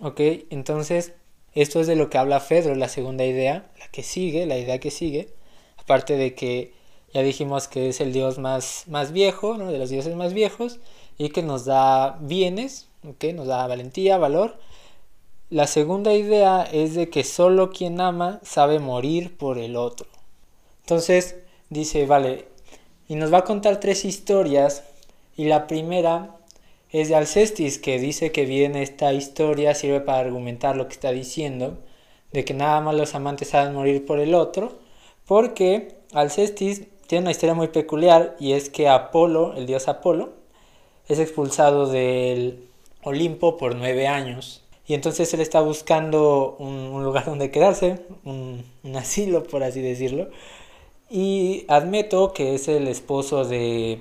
¿Ok? 0.00 0.20
Entonces, 0.50 1.12
esto 1.54 1.80
es 1.80 1.86
de 1.86 1.96
lo 1.96 2.08
que 2.08 2.18
habla 2.18 2.40
Fedro, 2.40 2.74
la 2.74 2.88
segunda 2.88 3.24
idea, 3.24 3.70
la 3.78 3.88
que 3.88 4.02
sigue, 4.02 4.46
la 4.46 4.56
idea 4.56 4.78
que 4.78 4.90
sigue. 4.90 5.34
Aparte 5.76 6.16
de 6.16 6.34
que 6.34 6.72
ya 7.12 7.22
dijimos 7.22 7.66
que 7.66 7.88
es 7.88 8.00
el 8.00 8.12
dios 8.12 8.38
más, 8.38 8.84
más 8.86 9.12
viejo, 9.12 9.56
¿no? 9.56 9.72
de 9.72 9.78
los 9.78 9.90
dioses 9.90 10.14
más 10.14 10.32
viejos, 10.32 10.78
y 11.18 11.30
que 11.30 11.42
nos 11.42 11.64
da 11.64 12.18
bienes, 12.20 12.88
¿okay? 13.06 13.32
nos 13.32 13.48
da 13.48 13.66
valentía, 13.66 14.16
valor. 14.16 14.58
La 15.50 15.66
segunda 15.66 16.14
idea 16.14 16.62
es 16.62 16.94
de 16.94 17.10
que 17.10 17.24
solo 17.24 17.70
quien 17.70 18.00
ama 18.00 18.38
sabe 18.44 18.78
morir 18.78 19.36
por 19.36 19.58
el 19.58 19.74
otro. 19.74 20.06
Entonces 20.82 21.36
dice, 21.70 22.06
vale, 22.06 22.46
y 23.08 23.14
nos 23.14 23.32
va 23.32 23.38
a 23.38 23.44
contar 23.44 23.80
tres 23.80 24.04
historias, 24.04 24.84
y 25.36 25.46
la 25.46 25.66
primera 25.66 26.36
es 26.90 27.08
de 27.08 27.14
Alcestis, 27.14 27.78
que 27.78 27.98
dice 27.98 28.32
que 28.32 28.44
bien 28.44 28.76
esta 28.76 29.12
historia 29.12 29.74
sirve 29.74 30.00
para 30.00 30.18
argumentar 30.18 30.76
lo 30.76 30.86
que 30.86 30.94
está 30.94 31.12
diciendo, 31.12 31.78
de 32.32 32.44
que 32.44 32.54
nada 32.54 32.80
más 32.80 32.94
los 32.94 33.14
amantes 33.14 33.48
saben 33.48 33.74
morir 33.74 34.04
por 34.04 34.18
el 34.20 34.34
otro, 34.34 34.78
porque 35.26 35.96
Alcestis 36.12 36.82
tiene 37.06 37.22
una 37.22 37.30
historia 37.30 37.54
muy 37.54 37.68
peculiar 37.68 38.36
y 38.38 38.52
es 38.52 38.70
que 38.70 38.88
Apolo, 38.88 39.54
el 39.56 39.66
dios 39.66 39.88
Apolo, 39.88 40.34
es 41.08 41.18
expulsado 41.18 41.86
del 41.86 42.68
Olimpo 43.02 43.56
por 43.56 43.74
nueve 43.74 44.06
años. 44.06 44.62
Y 44.86 44.94
entonces 44.94 45.32
él 45.34 45.40
está 45.40 45.60
buscando 45.60 46.56
un, 46.58 47.02
lugar 47.04 47.24
donde 47.24 47.50
quedarse, 47.50 48.00
un, 48.24 48.64
un, 48.82 48.96
asilo, 48.96 49.44
por 49.44 49.62
así 49.62 49.80
decirlo. 49.80 50.30
Y 51.10 51.64
Admeto, 51.68 52.32
que 52.32 52.54
es 52.54 52.68
el 52.68 52.86
esposo 52.86 53.44
de, 53.44 54.00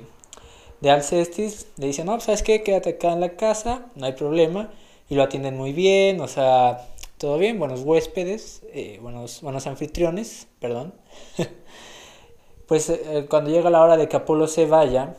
de 0.82 0.92
Alcestis, 0.92 1.68
le 1.78 1.88
dicen, 1.88 2.06
no, 2.06 2.20
¿sabes 2.20 2.44
qué? 2.44 2.62
Quédate 2.64 2.92
acá 2.92 3.14
en 3.14 3.20
la 3.20 3.36
casa, 3.36 3.88
no 3.96 4.06
hay 4.06 4.14
problema. 4.14 4.72
Y 5.10 5.16
lo 5.16 5.24
atienden 5.24 5.58
muy 5.58 5.74
bien, 5.74 6.22
o 6.22 6.28
sea, 6.28 6.88
todo 7.18 7.40
bien, 7.40 7.58
buenos 7.58 7.82
huéspedes, 7.82 8.62
eh, 8.74 9.00
buenos, 9.02 9.42
buenos 9.42 9.66
anfitriones, 9.66 10.48
perdón. 10.60 10.94
pues 12.68 12.90
eh, 12.90 13.26
cuando 13.30 13.50
llega 13.50 13.72
la 13.72 13.82
hora 13.82 13.98
de 13.98 14.08
que 14.08 14.18
Apolo 14.18 14.48
se 14.48 14.68
vaya, 14.68 15.16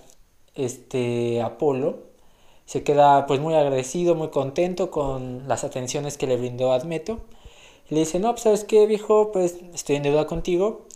este 0.54 1.42
Apolo 1.42 2.10
se 2.66 2.84
queda 2.84 3.26
pues 3.26 3.40
muy 3.40 3.54
agradecido, 3.54 4.14
muy 4.14 4.28
contento 4.30 4.92
con 4.92 5.48
las 5.48 5.64
atenciones 5.64 6.16
que 6.16 6.28
le 6.28 6.36
brindó 6.36 6.72
Admeto. 6.72 7.18
Le 7.88 8.00
dice, 8.00 8.20
no, 8.20 8.30
pues 8.30 8.42
sabes 8.42 8.64
qué, 8.64 8.86
viejo, 8.86 9.32
pues 9.32 9.56
estoy 9.74 9.96
en 9.96 10.04
deuda 10.04 10.26
contigo, 10.28 10.86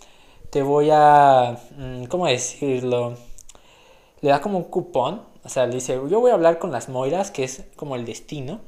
te 0.54 0.62
voy 0.62 0.88
a, 0.92 1.58
mm, 1.76 2.04
¿cómo 2.04 2.28
decirlo? 2.28 3.16
le 4.20 4.30
da 4.30 4.40
como 4.40 4.56
un 4.58 4.64
cupón, 4.64 5.22
o 5.42 5.48
sea, 5.48 5.66
le 5.66 5.74
dice, 5.74 5.94
yo 6.08 6.20
voy 6.20 6.30
a 6.30 6.34
hablar 6.34 6.60
con 6.60 6.70
las 6.70 6.88
Moiras, 6.88 7.32
que 7.32 7.42
es 7.42 7.64
como 7.74 7.96
el 7.96 8.04
destino, 8.04 8.60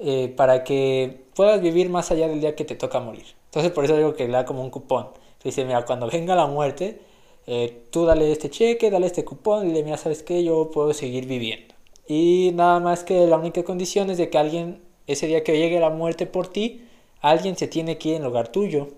eh, 0.00 0.34
para 0.36 0.64
que 0.64 1.24
puedas 1.36 1.60
vivir 1.62 1.88
más 1.88 2.10
allá 2.10 2.26
del 2.26 2.40
día 2.40 2.56
que 2.56 2.64
te 2.64 2.74
toca 2.74 2.98
morir. 2.98 3.26
Entonces 3.44 3.70
por 3.70 3.84
eso 3.84 3.96
digo 3.96 4.14
que 4.14 4.26
le 4.26 4.32
da 4.32 4.44
como 4.44 4.60
un 4.60 4.70
cupón. 4.70 5.04
Le 5.44 5.50
dice, 5.50 5.64
mira, 5.64 5.84
cuando 5.84 6.08
venga 6.08 6.34
la 6.34 6.46
muerte, 6.48 7.00
eh, 7.46 7.84
tú 7.90 8.04
dale 8.04 8.32
este 8.32 8.50
cheque, 8.50 8.90
dale 8.90 9.06
este 9.06 9.24
cupón, 9.24 9.70
y 9.70 9.72
le 9.72 9.84
mira, 9.84 9.96
¿sabes 9.96 10.24
qué? 10.24 10.42
Yo 10.42 10.72
puedo 10.72 10.92
seguir 10.94 11.26
viviendo. 11.26 11.74
Y 12.08 12.50
nada 12.54 12.80
más 12.80 13.04
que 13.04 13.26
la 13.28 13.38
única 13.38 13.62
condición 13.62 14.10
es 14.10 14.18
de 14.18 14.30
que 14.30 14.38
alguien, 14.38 14.82
ese 15.06 15.28
día 15.28 15.44
que 15.44 15.56
llegue 15.56 15.78
la 15.78 15.90
muerte 15.90 16.26
por 16.26 16.48
ti, 16.48 16.88
alguien 17.20 17.56
se 17.56 17.68
tiene 17.68 17.98
que 17.98 18.08
ir 18.10 18.16
en 18.16 18.24
lugar 18.24 18.48
tuyo. 18.48 18.88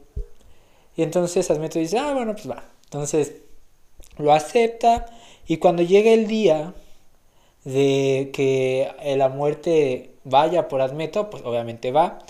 Y 0.96 1.02
entonces 1.02 1.50
Asmeto 1.50 1.78
dice, 1.78 1.98
ah, 1.98 2.12
bueno, 2.14 2.32
pues 2.32 2.48
va. 2.48 2.64
Entonces 2.84 3.34
lo 4.18 4.32
acepta 4.32 5.06
y 5.46 5.58
cuando 5.58 5.82
llega 5.82 6.12
el 6.12 6.26
día 6.26 6.74
de 7.64 8.30
que 8.32 8.92
la 9.16 9.28
muerte 9.28 10.14
vaya 10.24 10.68
por 10.68 10.80
Admeto, 10.80 11.30
pues 11.30 11.42
obviamente 11.44 11.92
va. 11.92 12.20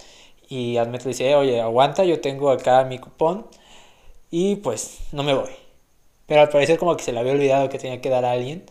Y 0.48 0.76
Admeto 0.76 1.08
dice, 1.08 1.30
eh, 1.30 1.36
oye, 1.36 1.60
aguanta, 1.60 2.04
yo 2.04 2.20
tengo 2.20 2.50
acá 2.50 2.84
mi 2.84 2.98
cupón. 2.98 3.46
Y 4.30 4.56
pues 4.56 4.98
no 5.12 5.22
me 5.22 5.34
voy. 5.34 5.50
Pero 6.26 6.42
al 6.42 6.48
parecer 6.48 6.78
como 6.78 6.96
que 6.96 7.04
se 7.04 7.12
le 7.12 7.20
había 7.20 7.32
olvidado 7.32 7.68
que 7.68 7.78
tenía 7.78 8.00
que 8.00 8.08
dar 8.10 8.24
a 8.24 8.32
alguien. 8.32 8.64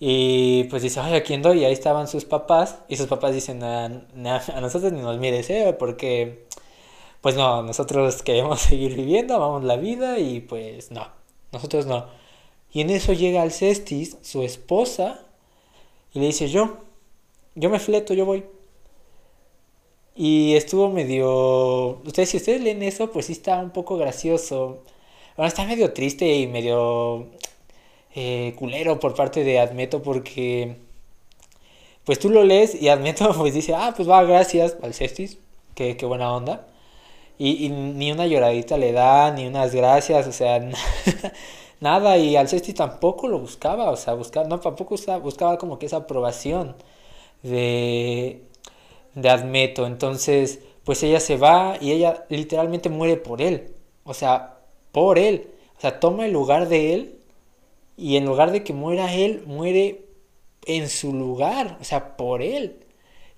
Y 0.00 0.64
pues 0.64 0.82
dice, 0.82 1.00
ay, 1.00 1.14
¿a 1.14 1.22
quién 1.22 1.42
doy? 1.42 1.60
Y 1.60 1.64
ahí 1.64 1.72
estaban 1.72 2.08
sus 2.08 2.24
papás. 2.24 2.78
Y 2.88 2.96
sus 2.96 3.06
papás 3.06 3.34
dicen, 3.34 3.62
a, 3.62 3.88
nosotros 4.60 4.92
ni 4.92 5.00
nos 5.00 5.18
mires, 5.18 5.48
¿eh? 5.50 5.76
Porque 5.78 6.46
pues 7.22 7.36
no, 7.36 7.62
nosotros 7.62 8.22
queremos 8.22 8.60
seguir 8.68 8.94
viviendo, 8.94 9.36
amamos 9.36 9.64
la 9.64 9.76
vida 9.76 10.18
y 10.18 10.40
pues 10.40 10.90
no, 10.90 11.08
nosotros 11.52 11.86
no. 11.86 12.06
Y 12.72 12.82
en 12.82 12.90
eso 12.90 13.12
llega 13.12 13.42
Alcestis, 13.42 14.18
su 14.22 14.42
esposa, 14.42 15.24
y 16.14 16.20
le 16.20 16.26
dice, 16.26 16.48
yo, 16.48 16.78
yo 17.54 17.70
me 17.70 17.78
fleto, 17.78 18.14
yo 18.14 18.26
voy. 18.26 18.44
Y 20.14 20.54
estuvo 20.54 20.90
medio... 20.90 22.00
Ustedes, 22.04 22.30
si 22.30 22.36
ustedes 22.38 22.60
leen 22.62 22.82
eso, 22.82 23.10
pues 23.10 23.26
sí 23.26 23.32
está 23.32 23.58
un 23.60 23.70
poco 23.70 23.96
gracioso. 23.96 24.82
Bueno, 25.36 25.48
está 25.48 25.64
medio 25.64 25.92
triste 25.94 26.36
y 26.36 26.46
medio 26.46 27.28
eh, 28.14 28.54
culero 28.58 29.00
por 29.00 29.14
parte 29.14 29.44
de 29.44 29.58
Admeto 29.60 30.02
porque... 30.02 30.76
Pues 32.04 32.18
tú 32.18 32.30
lo 32.30 32.44
lees 32.44 32.74
y 32.74 32.88
Admeto 32.88 33.32
pues 33.38 33.54
dice, 33.54 33.74
ah, 33.74 33.94
pues 33.96 34.08
va, 34.08 34.22
gracias, 34.24 34.76
Alcestis, 34.82 35.38
qué, 35.74 35.96
qué 35.96 36.06
buena 36.06 36.34
onda. 36.34 36.66
Y, 37.44 37.70
ni 37.70 38.12
una 38.12 38.26
lloradita 38.26 38.78
le 38.78 38.92
da, 38.92 39.32
ni 39.32 39.46
unas 39.48 39.74
gracias, 39.74 40.28
o 40.28 40.32
sea, 40.32 40.60
nada. 41.80 42.16
Y 42.16 42.36
Alcestis 42.36 42.74
tampoco 42.76 43.26
lo 43.26 43.40
buscaba, 43.40 43.90
o 43.90 43.96
sea, 43.96 44.14
buscaba, 44.14 44.46
no, 44.48 44.60
tampoco 44.60 44.94
buscaba 45.20 45.58
como 45.58 45.78
que 45.78 45.86
esa 45.86 45.98
aprobación 45.98 46.76
de, 47.42 48.42
de 49.14 49.28
Admeto. 49.30 49.86
Entonces, 49.86 50.60
pues 50.84 51.02
ella 51.02 51.18
se 51.20 51.36
va 51.36 51.76
y 51.80 51.92
ella 51.92 52.26
literalmente 52.28 52.88
muere 52.90 53.16
por 53.16 53.42
él. 53.42 53.74
O 54.04 54.14
sea, 54.14 54.60
por 54.92 55.18
él. 55.18 55.48
O 55.78 55.80
sea, 55.80 55.98
toma 56.00 56.26
el 56.26 56.32
lugar 56.32 56.68
de 56.68 56.94
él 56.94 57.18
y 57.96 58.16
en 58.16 58.24
lugar 58.24 58.52
de 58.52 58.62
que 58.64 58.72
muera 58.72 59.12
él, 59.14 59.42
muere 59.46 60.06
en 60.66 60.88
su 60.88 61.12
lugar, 61.12 61.78
o 61.80 61.84
sea, 61.84 62.16
por 62.16 62.42
él. 62.42 62.84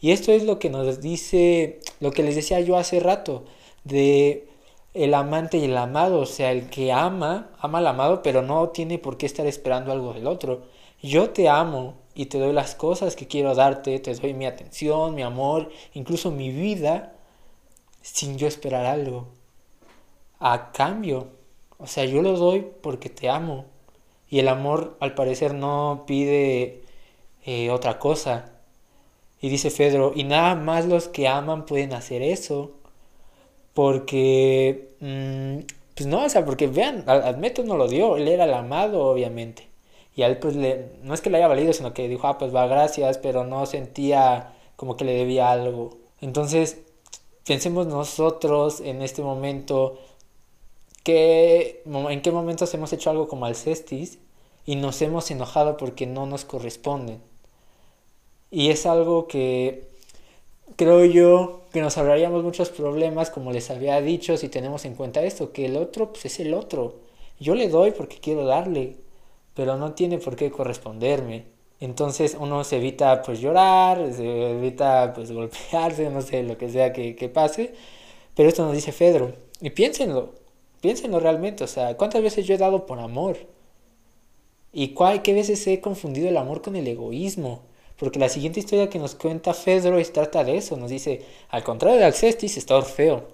Y 0.00 0.12
esto 0.12 0.32
es 0.32 0.44
lo 0.44 0.58
que 0.58 0.70
nos 0.70 1.00
dice, 1.00 1.80
lo 2.00 2.12
que 2.12 2.22
les 2.22 2.34
decía 2.36 2.60
yo 2.60 2.76
hace 2.76 3.00
rato, 3.00 3.44
de 3.84 4.48
el 4.94 5.14
amante 5.14 5.58
y 5.58 5.64
el 5.64 5.76
amado, 5.76 6.20
o 6.20 6.26
sea, 6.26 6.52
el 6.52 6.70
que 6.70 6.92
ama, 6.92 7.50
ama 7.58 7.78
al 7.78 7.86
amado, 7.88 8.22
pero 8.22 8.42
no 8.42 8.68
tiene 8.70 8.98
por 8.98 9.16
qué 9.18 9.26
estar 9.26 9.46
esperando 9.46 9.92
algo 9.92 10.12
del 10.14 10.26
otro. 10.26 10.62
Yo 11.02 11.30
te 11.30 11.48
amo 11.48 11.94
y 12.14 12.26
te 12.26 12.38
doy 12.38 12.52
las 12.52 12.74
cosas 12.74 13.16
que 13.16 13.26
quiero 13.26 13.54
darte, 13.54 13.98
te 13.98 14.14
doy 14.14 14.34
mi 14.34 14.46
atención, 14.46 15.14
mi 15.14 15.22
amor, 15.22 15.70
incluso 15.94 16.30
mi 16.30 16.50
vida, 16.50 17.14
sin 18.02 18.38
yo 18.38 18.46
esperar 18.46 18.86
algo. 18.86 19.28
A 20.38 20.72
cambio, 20.72 21.28
o 21.78 21.86
sea, 21.86 22.04
yo 22.04 22.22
lo 22.22 22.36
doy 22.36 22.66
porque 22.82 23.10
te 23.10 23.28
amo. 23.28 23.66
Y 24.28 24.38
el 24.40 24.48
amor, 24.48 24.96
al 25.00 25.14
parecer, 25.14 25.54
no 25.54 26.04
pide 26.06 26.82
eh, 27.44 27.70
otra 27.70 27.98
cosa. 27.98 28.52
Y 29.40 29.48
dice 29.48 29.70
Fedro, 29.70 30.12
y 30.14 30.24
nada 30.24 30.54
más 30.54 30.86
los 30.86 31.08
que 31.08 31.28
aman 31.28 31.66
pueden 31.66 31.92
hacer 31.92 32.22
eso. 32.22 32.72
Porque, 33.74 34.96
mm, 35.00 35.58
pues 35.94 36.06
no, 36.06 36.24
o 36.24 36.28
sea, 36.28 36.44
porque 36.44 36.66
vean, 36.68 37.04
Admeto 37.08 37.64
no 37.64 37.76
lo 37.76 37.88
dio, 37.88 38.16
él 38.16 38.28
era 38.28 38.44
el 38.44 38.54
amado, 38.54 39.04
obviamente. 39.04 39.68
Y 40.16 40.22
a 40.22 40.28
él, 40.28 40.38
pues, 40.38 40.56
le, 40.56 40.90
no 41.02 41.14
es 41.14 41.20
que 41.20 41.30
le 41.30 41.38
haya 41.38 41.48
valido, 41.48 41.72
sino 41.72 41.92
que 41.94 42.08
dijo, 42.08 42.26
ah, 42.28 42.38
pues 42.38 42.54
va, 42.54 42.66
gracias, 42.66 43.18
pero 43.18 43.44
no 43.44 43.66
sentía 43.66 44.54
como 44.76 44.96
que 44.96 45.04
le 45.04 45.14
debía 45.14 45.50
algo. 45.50 45.98
Entonces, 46.20 46.78
pensemos 47.46 47.86
nosotros 47.86 48.80
en 48.80 49.02
este 49.02 49.22
momento, 49.22 49.98
que, 51.04 51.82
en 51.84 52.22
qué 52.22 52.32
momentos 52.32 52.72
hemos 52.74 52.92
hecho 52.92 53.10
algo 53.10 53.28
como 53.28 53.46
Alcestis 53.46 54.18
y 54.66 54.76
nos 54.76 55.02
hemos 55.02 55.30
enojado 55.30 55.76
porque 55.76 56.06
no 56.06 56.26
nos 56.26 56.44
corresponden. 56.44 57.20
Y 58.50 58.70
es 58.70 58.86
algo 58.86 59.26
que 59.26 59.93
creo 60.76 61.04
yo 61.04 61.62
que 61.72 61.80
nos 61.80 61.98
ahorraríamos 61.98 62.44
muchos 62.44 62.70
problemas, 62.70 63.30
como 63.30 63.52
les 63.52 63.70
había 63.70 64.00
dicho, 64.00 64.36
si 64.36 64.48
tenemos 64.48 64.84
en 64.84 64.94
cuenta 64.94 65.22
esto, 65.22 65.52
que 65.52 65.66
el 65.66 65.76
otro 65.76 66.12
pues, 66.12 66.26
es 66.26 66.40
el 66.40 66.54
otro. 66.54 66.96
Yo 67.40 67.54
le 67.54 67.68
doy 67.68 67.92
porque 67.92 68.18
quiero 68.18 68.44
darle, 68.44 68.96
pero 69.54 69.76
no 69.76 69.92
tiene 69.94 70.18
por 70.18 70.36
qué 70.36 70.50
corresponderme. 70.50 71.46
Entonces 71.80 72.36
uno 72.38 72.64
se 72.64 72.76
evita 72.76 73.22
pues 73.22 73.40
llorar, 73.40 74.12
se 74.12 74.52
evita 74.52 75.12
pues 75.14 75.32
golpearse, 75.32 76.10
no 76.10 76.22
sé, 76.22 76.42
lo 76.42 76.56
que 76.58 76.70
sea 76.70 76.92
que, 76.92 77.16
que 77.16 77.28
pase. 77.28 77.74
Pero 78.34 78.48
esto 78.48 78.64
nos 78.64 78.74
dice 78.74 78.92
Fedro. 78.92 79.32
Y 79.60 79.70
piénsenlo, 79.70 80.34
piénsenlo 80.80 81.20
realmente. 81.20 81.64
O 81.64 81.66
sea, 81.68 81.96
¿cuántas 81.96 82.22
veces 82.22 82.46
yo 82.46 82.54
he 82.54 82.58
dado 82.58 82.86
por 82.86 82.98
amor? 83.00 83.36
¿Y 84.72 84.88
cuál, 84.94 85.22
qué 85.22 85.34
veces 85.34 85.66
he 85.66 85.80
confundido 85.80 86.28
el 86.28 86.36
amor 86.36 86.62
con 86.62 86.76
el 86.76 86.86
egoísmo? 86.88 87.62
Porque 87.98 88.18
la 88.18 88.28
siguiente 88.28 88.60
historia 88.60 88.90
que 88.90 88.98
nos 88.98 89.14
cuenta 89.14 89.54
Fedro 89.54 89.98
es, 89.98 90.12
trata 90.12 90.42
de 90.44 90.56
eso. 90.56 90.76
Nos 90.76 90.90
dice, 90.90 91.22
al 91.50 91.62
contrario 91.62 91.98
de 91.98 92.04
Alcestis, 92.04 92.56
está 92.56 92.76
Orfeo. 92.76 93.28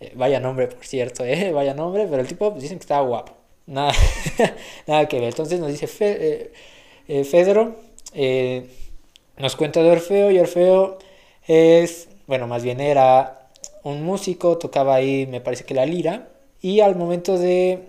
Eh, 0.00 0.12
vaya 0.14 0.38
nombre, 0.40 0.68
por 0.68 0.84
cierto, 0.84 1.24
¿eh? 1.24 1.52
vaya 1.54 1.74
nombre, 1.74 2.06
pero 2.08 2.22
el 2.22 2.28
tipo 2.28 2.50
pues, 2.50 2.62
dicen 2.62 2.78
que 2.78 2.84
estaba 2.84 3.06
guapo. 3.06 3.32
Nada, 3.66 3.92
nada 4.86 5.08
que 5.08 5.18
ver. 5.18 5.28
Entonces 5.30 5.60
nos 5.60 5.70
dice 5.70 5.86
Fe, 5.86 6.52
eh, 7.08 7.24
Fedro, 7.24 7.74
nos 9.36 9.56
cuenta 9.56 9.82
de 9.82 9.90
Orfeo 9.90 10.30
y 10.30 10.38
Orfeo 10.38 10.98
es, 11.46 12.08
bueno, 12.26 12.46
más 12.46 12.62
bien 12.62 12.80
era 12.80 13.48
un 13.82 14.02
músico, 14.02 14.58
tocaba 14.58 14.94
ahí, 14.94 15.26
me 15.26 15.40
parece 15.40 15.64
que 15.64 15.74
la 15.74 15.86
lira. 15.86 16.28
Y 16.60 16.80
al 16.80 16.96
momento 16.96 17.38
de 17.38 17.80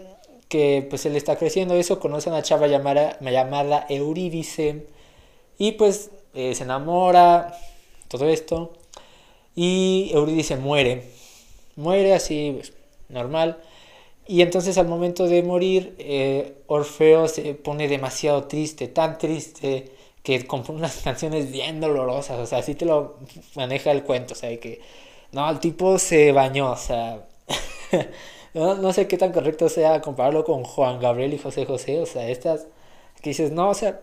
que 0.47 0.85
pues 0.89 1.05
él 1.05 1.15
está 1.15 1.37
creciendo 1.37 1.75
eso, 1.75 1.99
conoce 1.99 2.29
a 2.29 2.33
una 2.33 2.43
chava 2.43 2.67
llamada, 2.67 3.17
llamada 3.21 3.85
Eurídice 3.89 4.87
y 5.59 5.73
pues 5.73 6.09
eh, 6.33 6.55
se 6.55 6.63
enamora, 6.63 7.55
todo 8.07 8.27
esto, 8.27 8.73
y 9.55 10.09
Eurídice 10.13 10.55
muere, 10.55 11.03
muere 11.75 12.15
así, 12.15 12.53
pues, 12.57 12.73
normal, 13.09 13.59
y 14.27 14.41
entonces 14.41 14.77
al 14.79 14.87
momento 14.87 15.27
de 15.27 15.43
morir, 15.43 15.95
eh, 15.99 16.55
Orfeo 16.67 17.27
se 17.27 17.53
pone 17.55 17.87
demasiado 17.87 18.45
triste, 18.45 18.87
tan 18.87 19.19
triste, 19.19 19.91
que 20.23 20.47
compone 20.47 20.79
unas 20.79 20.97
canciones 21.03 21.51
bien 21.51 21.79
dolorosas, 21.79 22.39
o 22.39 22.45
sea, 22.47 22.59
así 22.59 22.75
te 22.75 22.85
lo 22.85 23.17
maneja 23.55 23.91
el 23.91 24.03
cuento, 24.03 24.33
o 24.33 24.37
sea, 24.37 24.57
que, 24.59 24.81
no, 25.31 25.49
el 25.49 25.59
tipo 25.59 25.99
se 25.99 26.31
bañó, 26.31 26.71
o 26.71 26.77
sea... 26.77 27.25
No, 28.53 28.93
sé 28.93 29.07
qué 29.07 29.17
tan 29.17 29.31
correcto 29.31 29.69
sea 29.69 30.01
compararlo 30.01 30.43
con 30.43 30.63
Juan 30.63 30.99
Gabriel 30.99 31.33
y 31.33 31.37
José 31.37 31.65
José, 31.65 31.99
o 31.99 32.05
sea, 32.07 32.27
estas 32.29 32.65
que 33.21 33.29
dices, 33.31 33.51
no, 33.51 33.69
o 33.69 33.73
sea, 33.75 34.01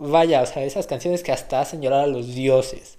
vaya, 0.00 0.42
o 0.42 0.46
sea, 0.46 0.64
esas 0.64 0.86
canciones 0.86 1.22
que 1.22 1.32
hasta 1.32 1.60
hacen 1.60 1.82
llorar 1.82 2.04
a 2.04 2.06
los 2.08 2.34
dioses. 2.34 2.98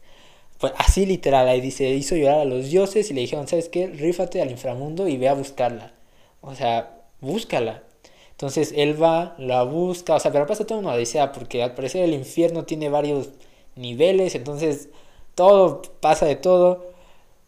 Pues 0.60 0.74
así 0.78 1.06
literal, 1.06 1.48
ahí 1.48 1.62
dice, 1.62 1.90
hizo 1.90 2.16
llorar 2.16 2.42
a 2.42 2.46
los 2.46 2.70
dioses 2.70 3.10
y 3.12 3.14
le 3.14 3.22
dijeron, 3.22 3.48
¿sabes 3.48 3.70
qué? 3.70 3.88
Rífate 3.88 4.42
al 4.42 4.52
inframundo 4.52 5.08
y 5.08 5.18
ve 5.18 5.30
a 5.30 5.34
buscarla. 5.34 5.94
O 6.42 6.56
sea, 6.56 7.02
búscala. 7.22 7.84
Entonces 8.32 8.74
él 8.76 9.02
va, 9.02 9.36
la 9.38 9.64
busca, 9.64 10.16
o 10.16 10.20
sea, 10.20 10.32
pero 10.32 10.48
pasa 10.48 10.66
toda 10.66 10.80
una 10.80 10.94
odisea 10.94 11.32
porque 11.32 11.64
al 11.64 11.76
parecer 11.76 12.04
el 12.04 12.14
infierno 12.14 12.66
tiene 12.66 12.90
varios 12.90 13.30
niveles, 13.76 14.36
entonces 14.36 14.90
todo 15.36 15.82
pasa 16.02 16.26
de 16.26 16.36
todo. 16.36 16.92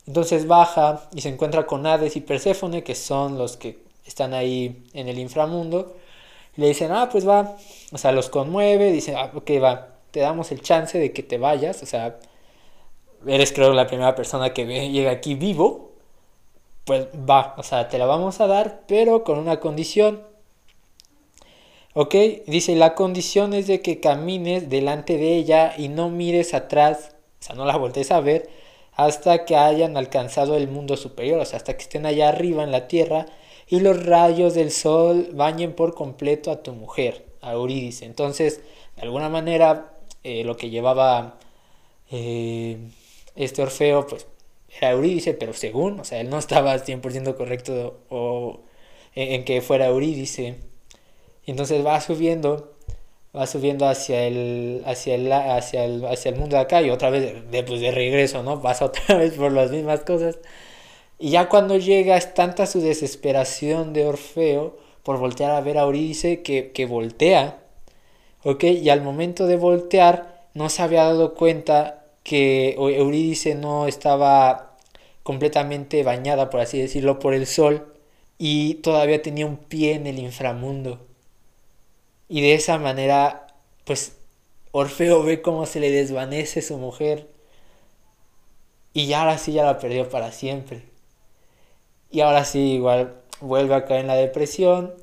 Entonces 0.08 0.48
baja 0.48 1.10
y 1.16 1.22
se 1.22 1.30
encuentra 1.30 1.66
con 1.66 1.86
Hades 1.86 2.16
y 2.16 2.22
Perséfone, 2.22 2.84
que 2.84 2.96
son 2.96 3.38
los 3.38 3.58
que 3.58 3.80
están 4.06 4.34
ahí 4.34 4.84
en 4.94 5.08
el 5.08 5.20
inframundo. 5.20 5.96
Le 6.56 6.68
dicen, 6.68 6.92
ah, 6.92 7.10
pues 7.12 7.28
va. 7.28 7.58
O 7.92 7.98
sea, 7.98 8.12
los 8.12 8.30
conmueve, 8.30 8.92
dice, 8.92 9.16
ah, 9.16 9.32
ok, 9.34 9.52
va, 9.62 9.90
te 10.12 10.20
damos 10.20 10.52
el 10.52 10.62
chance 10.62 10.98
de 10.98 11.12
que 11.12 11.24
te 11.24 11.38
vayas. 11.38 11.82
O 11.84 11.86
sea, 11.86 12.20
eres 13.26 13.52
creo 13.52 13.74
la 13.74 13.88
primera 13.88 14.16
persona 14.16 14.54
que 14.54 14.66
llega 14.92 15.12
aquí 15.12 15.36
vivo. 15.36 15.92
Pues 16.86 17.08
va, 17.08 17.56
o 17.58 17.64
sea, 17.64 17.88
te 17.88 17.98
la 17.98 18.06
vamos 18.06 18.42
a 18.42 18.48
dar, 18.48 18.82
pero 18.88 19.24
con 19.24 19.40
una 19.40 19.60
condición. 19.60 20.22
Ok, 21.96 22.16
dice, 22.48 22.76
la 22.76 22.96
condición 22.96 23.54
es 23.54 23.68
de 23.68 23.82
que 23.82 24.00
camines 24.00 24.70
delante 24.70 25.18
de 25.18 25.36
ella 25.36 25.76
y 25.78 25.90
no 25.90 26.10
mires 26.10 26.54
atrás, 26.56 27.16
o 27.40 27.44
sea, 27.44 27.56
no 27.56 27.66
la 27.66 27.78
voltees 27.78 28.12
a 28.12 28.20
ver 28.20 28.50
hasta 28.96 29.46
que 29.46 29.56
hayan 29.56 29.98
alcanzado 29.98 30.56
el 30.56 30.68
mundo 30.68 30.98
superior, 30.98 31.40
o 31.40 31.46
sea, 31.46 31.58
hasta 31.58 31.76
que 31.76 31.84
estén 31.84 32.06
allá 32.06 32.30
arriba 32.30 32.64
en 32.64 32.72
la 32.72 32.88
tierra 32.88 33.28
y 33.74 33.80
los 33.80 34.06
rayos 34.06 34.54
del 34.54 34.70
sol 34.70 35.30
bañen 35.34 35.74
por 35.74 35.96
completo 35.96 36.52
a 36.52 36.62
tu 36.62 36.74
mujer, 36.74 37.26
a 37.42 37.54
Eurídice. 37.54 38.06
Entonces, 38.06 38.62
de 38.96 39.02
alguna 39.02 39.30
manera, 39.30 39.96
eh, 40.24 40.44
lo 40.44 40.58
que 40.58 40.70
llevaba 40.70 41.40
eh, 42.12 42.78
este 43.36 43.64
Orfeo, 43.64 44.06
pues 44.06 44.28
era 44.80 44.92
Eurídice, 44.92 45.34
pero 45.34 45.54
según, 45.54 46.00
o 46.00 46.04
sea, 46.04 46.22
él 46.22 46.30
no 46.30 46.38
estaba 46.38 46.76
100% 46.76 47.36
correcto 47.36 47.98
o, 48.10 48.60
en, 49.16 49.44
que 49.44 49.60
fuera 49.62 49.88
Eurídice. 49.88 50.58
Entonces 51.48 51.84
va 51.84 52.00
subiendo 52.00 52.76
va 53.36 53.48
subiendo 53.48 53.88
hacia 53.88 54.28
el, 54.28 54.84
hacia 54.86 55.16
el, 55.16 55.32
hacia 55.32 55.86
el, 55.86 56.06
hacia 56.06 56.30
el 56.30 56.38
mundo 56.38 56.58
de 56.58 56.62
acá 56.62 56.84
y 56.84 56.92
otra 56.92 57.10
vez 57.10 57.50
de, 57.50 57.64
pues 57.64 57.82
de 57.82 57.90
regreso, 57.90 58.44
¿no? 58.44 58.62
Pasa 58.62 58.86
otra 58.86 59.16
vez 59.18 59.34
por 59.34 59.52
las 59.52 59.72
mismas 59.72 60.02
cosas. 60.02 60.38
Y 61.20 61.32
ya 61.32 61.50
cuando 61.50 61.78
llega 61.78 62.18
es 62.18 62.34
tanta 62.34 62.66
su 62.66 62.82
desesperación 62.82 63.94
de 63.94 64.06
Orfeo 64.06 64.78
por 65.04 65.18
voltear 65.20 65.52
a 65.52 65.62
ver 65.62 65.78
a 65.78 65.84
Eurídice 65.84 66.42
que, 66.42 66.72
que 66.72 66.86
voltea, 66.86 67.60
¿ok? 68.44 68.64
Y 68.66 68.90
al 68.90 69.02
momento 69.02 69.48
de 69.48 69.58
voltear 69.58 70.48
no 70.54 70.70
se 70.70 70.82
había 70.82 71.04
dado 71.06 71.34
cuenta 71.36 72.06
que 72.24 72.76
Eurídice 72.76 73.56
no 73.56 73.88
estaba 73.88 74.78
completamente 75.24 76.04
bañada, 76.04 76.50
por 76.50 76.60
así 76.60 76.80
decirlo, 76.80 77.20
por 77.20 77.34
el 77.34 77.48
sol 77.48 77.94
y 78.38 78.76
todavía 78.76 79.22
tenía 79.22 79.46
un 79.46 79.58
pie 79.58 79.94
en 79.94 80.08
el 80.08 80.20
inframundo. 80.20 81.00
Y 82.30 82.42
de 82.42 82.56
esa 82.56 82.78
manera, 82.78 83.48
pues 83.86 84.18
Orfeo 84.72 85.24
ve 85.24 85.42
cómo 85.42 85.66
se 85.66 85.80
le 85.80 85.92
desvanece 85.92 86.62
su 86.62 86.78
mujer 86.78 87.30
y 88.94 89.08
ya 89.08 89.22
ahora 89.22 89.38
sí 89.38 89.54
ya 89.54 89.64
la 89.64 89.80
perdió 89.80 90.10
para 90.10 90.32
siempre. 90.32 90.93
Y 92.14 92.22
ahora 92.22 92.46
sí 92.46 92.60
igual 92.74 93.16
vuelve 93.42 93.74
a 93.74 93.86
caer 93.86 94.02
en 94.02 94.08
la 94.08 94.16
depresión 94.16 94.94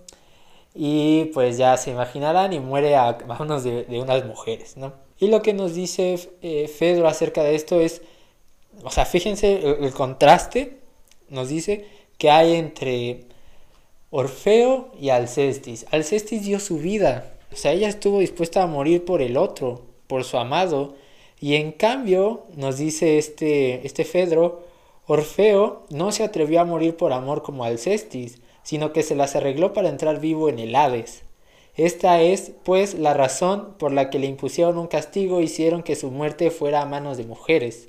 y 0.77 1.25
pues 1.35 1.59
ya 1.59 1.77
se 1.77 1.91
imaginarán 1.91 2.53
y 2.53 2.61
muere 2.61 2.95
a 2.95 3.19
manos 3.27 3.65
de, 3.65 3.85
unas 4.01 4.25
mujeres, 4.25 4.77
¿no? 4.77 4.93
Y 5.19 5.27
lo 5.27 5.43
que 5.43 5.53
nos 5.53 5.75
dice 5.75 6.31
eh, 6.41 6.69
Fedro 6.69 7.09
acerca 7.09 7.43
de 7.43 7.57
esto 7.57 7.81
es, 7.81 8.03
o 8.85 8.91
sea, 8.93 9.05
fíjense 9.07 9.61
el, 9.81 9.93
contraste, 9.93 10.79
nos 11.29 11.49
dice 11.49 11.85
que 12.17 12.31
hay 12.31 12.55
entre 12.55 13.25
Orfeo 14.11 14.93
y 14.99 15.11
Alcestis. 15.11 15.87
Alcestis 15.91 16.45
dio 16.45 16.61
su 16.61 16.79
vida, 16.79 17.35
o 17.53 17.57
sea, 17.57 17.73
ella 17.73 17.89
estuvo 17.89 18.21
dispuesta 18.21 18.63
a 18.63 18.69
morir 18.69 19.05
por 19.05 19.21
el 19.21 19.37
otro, 19.37 19.83
por 20.07 20.23
su 20.23 20.39
amado, 20.39 20.95
y 21.41 21.57
en 21.57 21.73
cambio, 21.73 22.47
nos 22.55 22.79
dice 22.79 23.19
este, 23.19 23.85
este 23.85 24.05
Fedro, 24.05 24.70
Orfeo 25.13 25.87
no 25.91 26.13
se 26.13 26.23
atrevió 26.23 26.61
a 26.61 26.65
morir 26.65 26.97
por 26.97 27.13
amor 27.13 27.43
como 27.43 27.65
Alcestis, 27.65 28.41
sino 28.63 28.93
que 28.93 29.03
se 29.03 29.17
las 29.17 29.35
arregló 29.35 29.73
para 29.73 29.89
entrar 29.89 30.21
vivo 30.21 30.49
en 30.49 30.61
el 30.61 30.73
Hades. 30.77 31.25
Esta 31.75 32.21
es, 32.23 32.53
pues, 32.63 32.95
la 32.95 33.13
razón 33.13 33.75
por 33.77 33.91
la 33.91 34.09
que 34.09 34.21
le 34.21 34.29
impusieron 34.29 34.79
un 34.79 34.87
castigo 34.87 35.41
y 35.41 35.47
hicieron 35.47 35.83
que 35.83 35.97
su 35.97 36.13
muerte 36.13 36.53
fuera 36.53 36.81
a 36.81 36.87
manos 36.87 37.17
de 37.17 37.25
mujeres. 37.25 37.89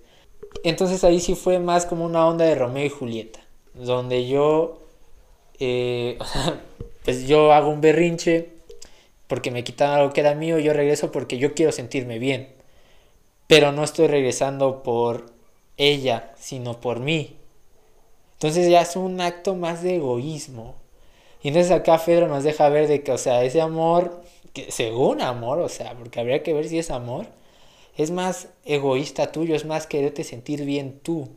Entonces 0.64 1.04
ahí 1.04 1.20
sí 1.20 1.36
fue 1.36 1.60
más 1.60 1.86
como 1.86 2.06
una 2.06 2.26
onda 2.26 2.46
de 2.46 2.56
Romeo 2.56 2.88
y 2.88 2.90
Julieta, 2.90 3.42
donde 3.76 4.28
yo, 4.28 4.80
eh, 5.60 6.18
pues 7.06 7.28
yo 7.28 7.54
hago 7.54 7.70
un 7.70 7.82
berrinche 7.82 8.50
porque 9.28 9.52
me 9.52 9.64
quitan 9.64 9.92
algo 9.92 10.12
que 10.12 10.22
era 10.22 10.34
mío 10.34 10.58
y 10.58 10.64
yo 10.64 10.74
regreso 10.74 11.12
porque 11.12 11.38
yo 11.38 11.54
quiero 11.54 11.72
sentirme 11.72 12.18
bien, 12.18 12.50
pero 13.46 13.72
no 13.72 13.84
estoy 13.84 14.08
regresando 14.08 14.82
por 14.82 15.40
ella, 15.82 16.32
sino 16.38 16.80
por 16.80 17.00
mí. 17.00 17.38
Entonces 18.34 18.70
ya 18.70 18.82
es 18.82 18.96
un 18.96 19.20
acto 19.22 19.56
más 19.56 19.84
de 19.84 19.98
egoísmo. 19.98 20.76
Y 21.44 21.50
entonces 21.50 21.72
acá 21.72 21.98
Fedro 21.98 22.28
nos 22.28 22.44
deja 22.44 22.70
ver 22.70 22.88
de 22.88 23.04
que, 23.04 23.12
o 23.12 23.18
sea, 23.18 23.44
ese 23.44 23.62
amor, 23.62 24.22
que 24.54 24.72
según 24.72 25.22
amor, 25.22 25.60
o 25.60 25.70
sea, 25.70 25.96
porque 25.98 26.20
habría 26.20 26.44
que 26.44 26.54
ver 26.54 26.68
si 26.68 26.78
es 26.78 26.92
amor, 26.92 27.28
es 27.98 28.12
más 28.12 28.50
egoísta 28.66 29.32
tuyo, 29.32 29.56
es 29.56 29.66
más 29.66 29.88
quererte 29.88 30.24
sentir 30.24 30.66
bien 30.66 31.00
tú. 31.02 31.30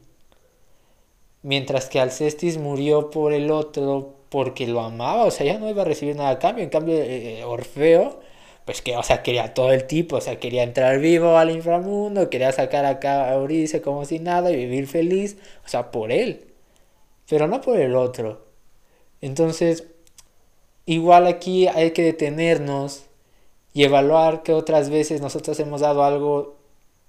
Mientras 1.42 1.88
que 1.88 2.00
Alcestis 2.00 2.58
murió 2.58 3.10
por 3.10 3.32
el 3.32 3.50
otro 3.50 4.14
porque 4.30 4.66
lo 4.66 4.80
amaba, 4.80 5.24
o 5.24 5.30
sea, 5.30 5.46
ya 5.46 5.58
no 5.58 5.70
iba 5.70 5.82
a 5.82 5.84
recibir 5.86 6.16
nada 6.16 6.30
a 6.30 6.38
cambio. 6.38 6.64
En 6.64 6.70
cambio, 6.70 6.96
eh, 6.96 7.40
eh, 7.40 7.44
Orfeo, 7.44 8.20
pues 8.64 8.82
que, 8.82 8.96
o 8.96 9.02
sea, 9.02 9.22
quería 9.22 9.54
todo 9.54 9.72
el 9.72 9.86
tipo, 9.86 10.16
o 10.16 10.20
sea, 10.20 10.38
quería 10.40 10.62
entrar 10.62 10.98
vivo 11.00 11.38
al 11.38 11.50
inframundo, 11.50 12.30
quería 12.30 12.52
sacar 12.52 12.84
acá 12.86 13.28
a 13.28 13.34
Euridice 13.34 13.82
como 13.82 14.04
si 14.04 14.18
nada 14.18 14.50
y 14.50 14.56
vivir 14.56 14.86
feliz, 14.86 15.36
o 15.64 15.68
sea, 15.68 15.90
por 15.90 16.12
él 16.12 16.54
pero 17.28 17.46
no 17.46 17.60
por 17.60 17.78
el 17.78 17.96
otro. 17.96 18.44
Entonces, 19.20 19.86
igual 20.86 21.26
aquí 21.26 21.66
hay 21.68 21.92
que 21.92 22.02
detenernos 22.02 23.04
y 23.72 23.84
evaluar 23.84 24.42
que 24.42 24.52
otras 24.52 24.90
veces 24.90 25.20
nosotros 25.20 25.58
hemos 25.60 25.80
dado 25.80 26.04
algo 26.04 26.56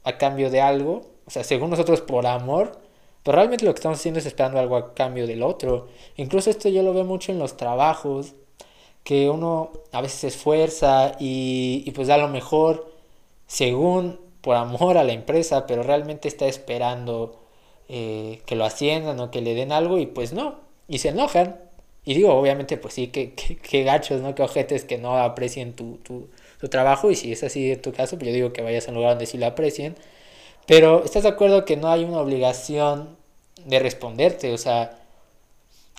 a 0.04 0.18
cambio 0.18 0.50
de 0.50 0.62
algo, 0.62 1.04
o 1.26 1.32
sea, 1.32 1.44
según 1.44 1.72
nosotros 1.72 2.02
por 2.02 2.26
amor, 2.28 2.80
pero 3.24 3.38
realmente 3.38 3.66
lo 3.66 3.74
que 3.74 3.80
estamos 3.80 4.00
haciendo 4.00 4.20
es 4.20 4.26
esperando 4.26 4.60
algo 4.60 4.78
a 4.78 4.94
cambio 4.94 5.28
del 5.28 5.44
otro. 5.44 5.88
Incluso 6.16 6.50
esto 6.50 6.70
yo 6.70 6.84
lo 6.84 6.94
veo 6.94 7.06
mucho 7.06 7.32
en 7.32 7.40
los 7.40 7.58
trabajos, 7.58 8.36
que 9.06 9.30
uno 9.30 9.72
a 9.94 10.02
veces 10.02 10.20
se 10.20 10.28
esfuerza 10.28 11.14
y, 11.20 11.84
y 11.86 11.92
pues 11.92 12.10
da 12.10 12.18
lo 12.18 12.28
mejor 12.28 12.92
según 13.48 14.20
por 14.42 14.56
amor 14.58 14.98
a 14.98 15.04
la 15.04 15.14
empresa, 15.14 15.68
pero 15.68 15.84
realmente 15.84 16.28
está 16.28 16.48
esperando 16.48 17.40
eh, 17.88 18.42
que 18.46 18.56
lo 18.56 18.66
asciendan 18.66 19.20
o 19.20 19.32
que 19.32 19.42
le 19.42 19.54
den 19.56 19.72
algo 19.72 20.00
y 20.00 20.08
pues 20.08 20.34
no, 20.34 20.60
y 20.88 21.00
se 21.00 21.10
enojan. 21.10 21.60
Y 22.04 22.14
digo, 22.16 22.34
obviamente, 22.34 22.78
pues 22.78 22.94
sí, 22.96 23.08
que, 23.08 23.84
gachos, 23.84 24.22
¿no? 24.22 24.36
Que 24.36 24.44
ojetes 24.44 24.86
que 24.86 24.98
no 24.98 25.18
aprecien 25.18 25.74
tu, 25.74 25.98
tu, 25.98 26.30
tu, 26.60 26.68
trabajo 26.70 27.10
y 27.12 27.16
si 27.16 27.32
es 27.32 27.44
así 27.44 27.72
en 27.72 27.82
tu 27.82 27.94
caso, 27.94 28.18
pues 28.18 28.28
yo 28.30 28.34
digo 28.34 28.54
que 28.54 28.62
vayas 28.62 28.88
a 28.88 28.92
un 28.92 28.98
lugar 28.98 29.12
donde 29.12 29.26
sí 29.28 29.38
lo 29.38 29.48
aprecien. 29.48 29.96
Pero 30.68 31.04
estás 31.04 31.24
de 31.24 31.30
acuerdo 31.30 31.66
que 31.66 31.78
no 31.78 31.90
hay 31.90 32.04
una 32.04 32.20
obligación 32.20 33.18
de 33.66 33.80
responderte, 33.80 34.54
o 34.54 34.58
sea, 34.58 35.00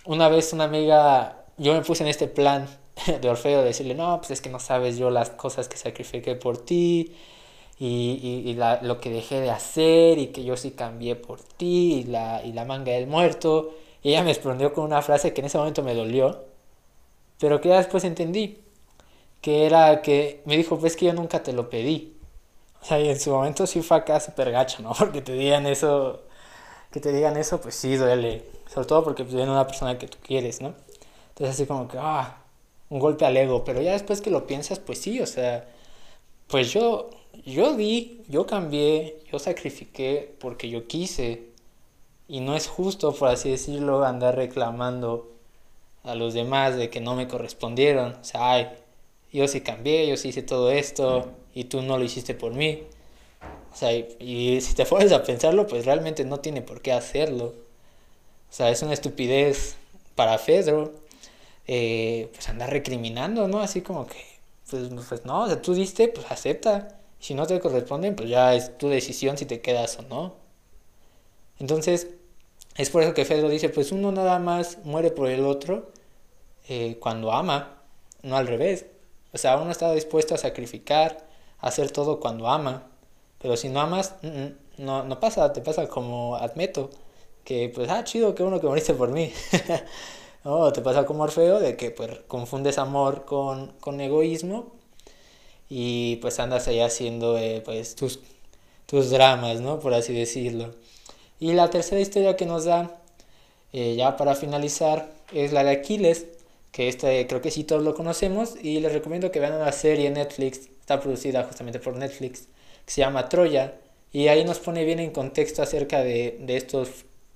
una 0.05 0.29
vez 0.29 0.53
una 0.53 0.65
amiga, 0.65 1.45
yo 1.57 1.73
me 1.73 1.81
puse 1.81 2.03
en 2.03 2.09
este 2.09 2.27
plan 2.27 2.67
de 3.21 3.29
Orfeo, 3.29 3.59
de 3.59 3.65
decirle, 3.65 3.95
no, 3.95 4.17
pues 4.19 4.31
es 4.31 4.41
que 4.41 4.49
no 4.49 4.59
sabes 4.59 4.97
yo 4.97 5.09
las 5.09 5.29
cosas 5.31 5.67
que 5.67 5.77
sacrifiqué 5.77 6.35
por 6.35 6.57
ti, 6.57 7.15
y, 7.79 8.43
y, 8.45 8.53
la, 8.55 8.81
lo 8.81 8.99
que 8.99 9.11
dejé 9.11 9.39
de 9.39 9.51
hacer 9.51 10.17
y 10.17 10.27
que 10.27 10.43
yo 10.43 10.57
sí 10.57 10.71
cambié 10.71 11.15
por 11.15 11.41
ti 11.41 12.01
y 12.01 12.03
la, 12.05 12.41
y 12.43 12.51
la 12.53 12.65
manga 12.65 12.91
del 12.93 13.07
muerto. 13.07 13.73
Y 14.01 14.09
ella 14.09 14.23
me 14.23 14.29
respondió 14.29 14.73
con 14.73 14.85
una 14.85 15.01
frase 15.01 15.33
que 15.33 15.41
en 15.41 15.47
ese 15.47 15.57
momento 15.57 15.83
me 15.83 15.93
dolió, 15.93 16.43
pero 17.39 17.61
que 17.61 17.69
ya 17.69 17.77
después 17.77 18.03
entendí, 18.03 18.59
que 19.41 19.65
era 19.65 20.01
que 20.01 20.41
me 20.45 20.57
dijo, 20.57 20.79
pues 20.79 20.95
que 20.95 21.05
yo 21.07 21.13
nunca 21.13 21.43
te 21.43 21.53
lo 21.53 21.69
pedí. 21.69 22.17
O 22.81 22.85
sea, 22.85 22.99
y 22.99 23.09
en 23.09 23.19
su 23.19 23.31
momento 23.31 23.67
sí 23.67 23.81
fue 23.81 23.97
acá 23.97 24.19
súper 24.19 24.51
gacho, 24.51 24.81
¿no? 24.81 24.93
Porque 24.97 25.21
te 25.21 25.33
digan 25.33 25.67
eso, 25.67 26.23
que 26.91 26.99
te 26.99 27.11
digan 27.13 27.37
eso, 27.37 27.61
pues 27.61 27.75
sí 27.75 27.95
duele. 27.95 28.43
Sobre 28.73 28.87
todo 28.87 29.03
porque 29.03 29.23
pues, 29.23 29.35
viene 29.35 29.51
una 29.51 29.65
persona 29.67 29.97
que 29.97 30.07
tú 30.07 30.17
quieres, 30.21 30.61
¿no? 30.61 30.73
Entonces 31.29 31.55
así 31.55 31.65
como 31.65 31.87
que, 31.87 31.97
ah, 31.99 32.37
un 32.89 32.99
golpe 32.99 33.25
al 33.25 33.37
ego. 33.37 33.63
Pero 33.63 33.81
ya 33.81 33.93
después 33.93 34.21
que 34.21 34.31
lo 34.31 34.47
piensas, 34.47 34.79
pues 34.79 34.99
sí, 34.99 35.19
o 35.21 35.25
sea, 35.25 35.67
pues 36.47 36.71
yo 36.73 37.09
yo 37.45 37.75
di, 37.75 38.21
yo 38.27 38.45
cambié, 38.47 39.19
yo 39.31 39.39
sacrifiqué 39.39 40.35
porque 40.39 40.69
yo 40.69 40.87
quise. 40.87 41.47
Y 42.27 42.41
no 42.41 42.55
es 42.55 42.67
justo, 42.67 43.13
por 43.13 43.29
así 43.29 43.49
decirlo, 43.51 44.03
andar 44.03 44.35
reclamando 44.35 45.31
a 46.03 46.15
los 46.15 46.33
demás 46.33 46.75
de 46.75 46.89
que 46.89 46.99
no 47.01 47.15
me 47.15 47.27
correspondieron. 47.27 48.13
O 48.15 48.23
sea, 48.23 48.51
ay, 48.51 48.67
yo 49.31 49.47
sí 49.47 49.61
cambié, 49.61 50.07
yo 50.07 50.17
sí 50.17 50.29
hice 50.29 50.43
todo 50.43 50.71
esto 50.71 51.31
y 51.53 51.65
tú 51.65 51.81
no 51.81 51.97
lo 51.97 52.03
hiciste 52.03 52.33
por 52.35 52.53
mí. 52.53 52.83
O 53.73 53.75
sea, 53.75 53.93
y, 53.93 54.59
si 54.61 54.75
te 54.75 54.85
pones 54.91 55.11
a 55.11 55.23
pensarlo, 55.23 55.67
pues 55.67 55.85
realmente 55.85 56.25
no 56.25 56.39
tiene 56.39 56.61
por 56.61 56.81
qué 56.81 56.91
hacerlo. 56.93 57.55
O 58.49 58.53
sea, 58.53 58.69
es 58.71 58.81
una 58.81 58.93
estupidez 58.93 59.77
para 60.15 60.37
Fedro. 60.37 60.93
Eh, 61.67 62.29
pues 62.33 62.47
andar 62.49 62.69
recriminando, 62.71 63.47
¿no? 63.47 63.59
Así 63.59 63.81
como 63.81 64.07
que, 64.07 64.23
pues, 64.69 64.89
pues 65.09 65.25
no, 65.25 65.43
o 65.43 65.47
sea, 65.47 65.61
tú 65.61 65.73
diste, 65.73 66.07
pues 66.09 66.25
acepta. 66.31 66.99
Si 67.19 67.33
no 67.33 67.47
te 67.47 67.59
corresponden, 67.59 68.15
pues 68.15 68.29
ya 68.29 68.53
es 68.55 68.77
tu 68.77 68.89
decisión 68.89 69.37
si 69.37 69.45
te 69.45 69.61
quedas 69.61 69.97
o 69.99 70.03
no. 70.03 70.35
Entonces, 71.59 72.07
es 72.75 72.89
por 72.89 73.03
eso 73.03 73.13
que 73.13 73.25
Fedro 73.25 73.49
dice, 73.49 73.69
pues 73.69 73.91
uno 73.91 74.11
nada 74.11 74.39
más 74.39 74.79
muere 74.83 75.11
por 75.11 75.29
el 75.29 75.45
otro 75.45 75.91
eh, 76.69 76.97
cuando 76.99 77.31
ama, 77.31 77.81
no 78.23 78.37
al 78.37 78.47
revés. 78.47 78.85
O 79.33 79.37
sea, 79.37 79.57
uno 79.57 79.71
está 79.71 79.91
dispuesto 79.93 80.35
a 80.35 80.37
sacrificar, 80.37 81.27
a 81.59 81.67
hacer 81.67 81.91
todo 81.91 82.19
cuando 82.19 82.47
ama. 82.47 82.87
Pero 83.39 83.57
si 83.57 83.69
no 83.69 83.81
amas, 83.81 84.15
no, 84.77 85.03
no 85.03 85.19
pasa, 85.19 85.53
te 85.53 85.61
pasa 85.61 85.87
como 85.87 86.35
Admeto, 86.37 86.89
que 87.43 87.69
pues, 87.73 87.89
ah, 87.89 88.03
chido, 88.03 88.35
que 88.35 88.43
uno 88.43 88.59
que 88.59 88.67
moriste 88.67 88.93
por 88.93 89.09
mí. 89.11 89.33
o 90.43 90.71
te 90.73 90.81
pasa 90.81 91.05
como 91.05 91.23
Orfeo, 91.23 91.59
de 91.59 91.75
que 91.77 91.91
pues 91.91 92.19
confundes 92.27 92.77
amor 92.77 93.25
con, 93.25 93.73
con 93.79 93.99
egoísmo, 94.01 94.71
y 95.69 96.17
pues 96.17 96.39
andas 96.39 96.67
ahí 96.67 96.79
haciendo 96.79 97.37
eh, 97.37 97.61
pues 97.63 97.95
tus, 97.95 98.19
tus 98.85 99.09
dramas, 99.09 99.61
¿no? 99.61 99.79
Por 99.79 99.93
así 99.93 100.13
decirlo. 100.13 100.73
Y 101.39 101.53
la 101.53 101.69
tercera 101.69 102.01
historia 102.01 102.35
que 102.37 102.45
nos 102.45 102.65
da, 102.65 103.01
eh, 103.73 103.95
ya 103.97 104.17
para 104.17 104.35
finalizar, 104.35 105.11
es 105.33 105.51
la 105.53 105.63
de 105.63 105.71
Aquiles, 105.71 106.25
que 106.71 106.87
este 106.87 107.27
creo 107.27 107.41
que 107.41 107.51
sí 107.51 107.63
todos 107.63 107.83
lo 107.83 107.93
conocemos 107.95 108.55
y 108.61 108.79
les 108.79 108.93
recomiendo 108.93 109.31
que 109.31 109.39
vean 109.39 109.53
una 109.53 109.71
serie 109.71 110.07
en 110.07 110.13
Netflix, 110.13 110.69
está 110.79 110.99
producida 110.99 111.43
justamente 111.43 111.79
por 111.79 111.95
Netflix, 111.95 112.47
que 112.85 112.91
se 112.91 113.01
llama 113.01 113.29
Troya, 113.29 113.75
y 114.13 114.29
ahí 114.29 114.43
nos 114.45 114.59
pone 114.59 114.85
bien 114.85 114.99
en 114.99 115.11
contexto 115.11 115.61
acerca 115.61 116.01
de, 116.03 116.37
de 116.41 116.57
estos 116.57 116.89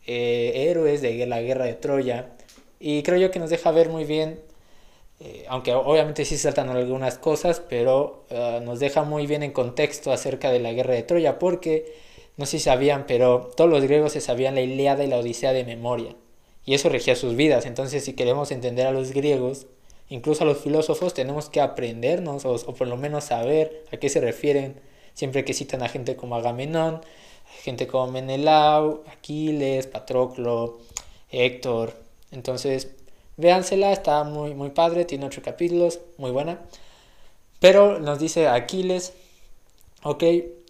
eh, 0.07 0.53
héroes 0.69 1.01
de 1.01 1.25
la 1.27 1.41
guerra 1.41 1.65
de 1.65 1.73
Troya, 1.73 2.31
y 2.81 3.03
creo 3.03 3.17
yo 3.19 3.31
que 3.31 3.39
nos 3.39 3.49
deja 3.49 3.71
ver 3.71 3.89
muy 3.89 4.03
bien 4.05 4.39
eh, 5.23 5.45
aunque 5.49 5.71
obviamente 5.73 6.25
sí 6.25 6.35
saltan 6.35 6.69
algunas 6.69 7.19
cosas, 7.19 7.61
pero 7.69 8.25
eh, 8.29 8.59
nos 8.63 8.79
deja 8.79 9.03
muy 9.03 9.27
bien 9.27 9.43
en 9.43 9.51
contexto 9.51 10.11
acerca 10.11 10.51
de 10.51 10.59
la 10.59 10.73
guerra 10.73 10.95
de 10.95 11.03
Troya, 11.03 11.37
porque 11.37 11.93
no 12.37 12.47
sé 12.47 12.57
si 12.57 12.63
sabían, 12.63 13.05
pero 13.05 13.51
todos 13.55 13.69
los 13.69 13.83
griegos 13.83 14.13
se 14.13 14.21
sabían 14.21 14.55
la 14.55 14.61
Ilíada 14.61 15.03
y 15.03 15.07
la 15.07 15.19
Odisea 15.19 15.53
de 15.53 15.63
memoria, 15.63 16.15
y 16.65 16.73
eso 16.73 16.89
regía 16.89 17.15
sus 17.15 17.35
vidas. 17.35 17.67
Entonces, 17.67 18.03
si 18.03 18.13
queremos 18.13 18.51
entender 18.51 18.87
a 18.87 18.91
los 18.91 19.11
griegos, 19.11 19.67
incluso 20.09 20.43
a 20.43 20.47
los 20.47 20.57
filósofos, 20.57 21.13
tenemos 21.13 21.49
que 21.49 21.61
aprendernos 21.61 22.45
o, 22.45 22.57
por 22.73 22.87
lo 22.87 22.97
menos 22.97 23.25
saber 23.25 23.85
a 23.93 23.97
qué 23.97 24.09
se 24.09 24.21
refieren 24.21 24.81
siempre 25.13 25.45
que 25.45 25.53
citan 25.53 25.83
a 25.83 25.89
gente 25.89 26.15
como 26.15 26.35
Agamenón, 26.35 27.01
gente 27.63 27.85
como 27.85 28.11
Menelao, 28.11 29.03
Aquiles, 29.07 29.85
Patroclo, 29.87 30.79
Héctor. 31.29 31.93
Entonces, 32.31 32.89
véansela, 33.37 33.91
está 33.91 34.23
muy, 34.23 34.53
muy 34.53 34.69
padre, 34.71 35.05
tiene 35.05 35.25
ocho 35.25 35.41
capítulos, 35.41 35.99
muy 36.17 36.31
buena. 36.31 36.59
Pero 37.59 37.99
nos 37.99 38.19
dice 38.19 38.47
Aquiles, 38.47 39.13
ok, 40.03 40.23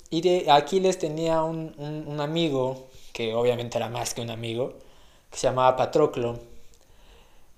y 0.09 0.21
de 0.21 0.51
Aquiles 0.51 0.99
tenía 0.99 1.43
un, 1.43 1.73
un, 1.77 2.19
amigo, 2.19 2.87
que 3.13 3.33
obviamente 3.33 3.77
era 3.77 3.89
más 3.89 4.13
que 4.13 4.21
un 4.21 4.29
amigo, 4.29 4.73
que 5.29 5.37
se 5.37 5.47
llamaba 5.47 5.77
Patroclo. 5.77 6.39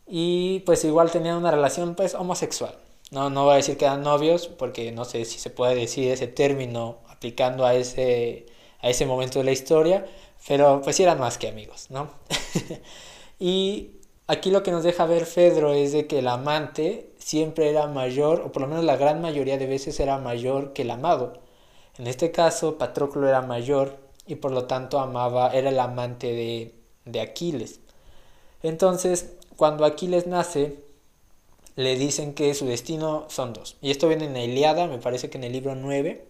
Y 0.08 0.60
pues 0.62 0.84
igual 0.86 1.12
tenían 1.12 1.38
una 1.38 1.52
relación 1.52 1.96
pues 1.96 2.14
homosexual. 2.14 2.76
No, 3.12 3.30
no 3.30 3.46
voy 3.46 3.54
a 3.54 3.58
decir 3.58 3.78
que 3.78 3.86
eran 3.86 4.04
novios, 4.04 4.48
porque 4.48 4.92
no 4.92 5.06
sé 5.06 5.26
si 5.26 5.40
se 5.40 5.50
puede 5.50 5.76
decir 5.76 6.12
ese 6.12 6.28
término 6.28 6.98
aplicando 7.10 7.66
a 7.66 7.74
ese, 7.76 8.46
a 8.82 8.90
ese 8.90 9.06
momento 9.06 9.40
de 9.40 9.46
la 9.46 9.52
historia, 9.52 10.06
pero 10.48 10.82
pues 10.84 11.00
eran 11.00 11.20
más 11.20 11.38
que 11.38 11.48
amigos, 11.48 11.88
¿no? 11.90 12.10
y 13.44 14.00
aquí 14.26 14.52
lo 14.52 14.64
que 14.64 14.72
nos 14.72 14.86
deja 14.86 15.06
ver 15.06 15.26
Fedro 15.26 15.74
es 15.74 15.92
de 15.92 16.08
que 16.08 16.20
el 16.20 16.30
amante 16.30 17.12
siempre 17.18 17.70
era 17.70 17.88
mayor, 17.88 18.40
o 18.40 18.54
por 18.54 18.62
lo 18.62 18.70
menos 18.70 18.86
la 18.86 18.96
gran 18.96 19.20
mayoría 19.20 19.58
de 19.58 19.68
veces 19.68 20.00
era 20.00 20.18
mayor 20.18 20.72
que 20.72 20.84
el 20.84 20.92
amado. 20.92 21.34
En 21.98 22.08
este 22.08 22.32
caso, 22.32 22.78
Patroclo 22.78 23.28
era 23.28 23.42
mayor 23.42 23.98
y 24.28 24.36
por 24.36 24.54
lo 24.54 24.64
tanto 24.64 24.98
amaba, 25.02 25.50
era 25.50 25.72
el 25.72 25.80
amante 25.82 26.28
de, 26.28 26.74
de 27.04 27.20
Aquiles. 27.20 27.82
Entonces, 28.62 29.34
cuando 29.58 29.84
Aquiles 29.84 30.26
nace, 30.26 30.80
le 31.76 31.98
dicen 31.98 32.36
que 32.36 32.54
su 32.54 32.66
destino 32.66 33.26
son 33.28 33.52
dos. 33.52 33.76
Y 33.82 33.92
esto 33.92 34.08
viene 34.08 34.24
en 34.28 34.34
la 34.36 34.44
Iliada, 34.46 34.88
me 34.88 35.00
parece 35.00 35.30
que 35.30 35.38
en 35.38 35.44
el 35.44 35.52
libro 35.52 35.76
9. 35.76 36.26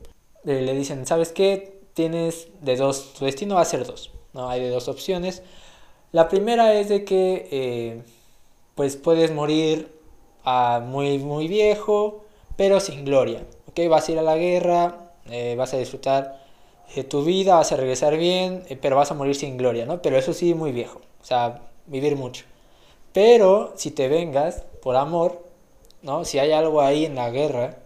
Eh, 0.45 0.61
le 0.61 0.73
dicen, 0.73 1.05
¿sabes 1.05 1.31
qué? 1.31 1.79
Tienes 1.93 2.47
de 2.61 2.75
dos, 2.75 3.13
tu 3.13 3.25
destino 3.25 3.53
va 3.53 3.61
a 3.61 3.65
ser 3.65 3.85
dos. 3.85 4.09
¿no? 4.33 4.49
Hay 4.49 4.61
de 4.61 4.71
dos 4.71 4.87
opciones. 4.87 5.43
La 6.13 6.29
primera 6.29 6.75
es 6.75 6.89
de 6.89 7.03
que 7.05 7.47
eh, 7.49 8.03
pues 8.75 8.97
puedes 8.97 9.31
morir 9.31 9.91
muy, 10.83 11.17
muy 11.17 11.47
viejo, 11.47 12.23
pero 12.55 12.79
sin 12.79 13.03
gloria. 13.03 13.43
¿okay? 13.67 13.87
Vas 13.87 14.07
a 14.07 14.11
ir 14.11 14.19
a 14.19 14.21
la 14.21 14.37
guerra, 14.37 15.11
eh, 15.31 15.55
vas 15.57 15.73
a 15.73 15.77
disfrutar 15.77 16.39
tu 17.09 17.23
vida, 17.23 17.55
vas 17.55 17.71
a 17.71 17.77
regresar 17.77 18.15
bien, 18.17 18.63
pero 18.79 18.95
vas 18.95 19.09
a 19.09 19.15
morir 19.15 19.33
sin 19.33 19.57
gloria, 19.57 19.87
¿no? 19.87 20.03
Pero 20.03 20.15
eso 20.15 20.33
sí, 20.33 20.53
muy 20.53 20.71
viejo. 20.71 21.01
O 21.19 21.25
sea, 21.25 21.61
vivir 21.87 22.15
mucho. 22.15 22.45
Pero 23.11 23.73
si 23.75 23.89
te 23.89 24.07
vengas 24.07 24.65
por 24.83 24.95
amor, 24.95 25.43
¿no? 26.03 26.25
Si 26.25 26.37
hay 26.37 26.51
algo 26.51 26.81
ahí 26.81 27.05
en 27.05 27.15
la 27.15 27.31
guerra, 27.31 27.77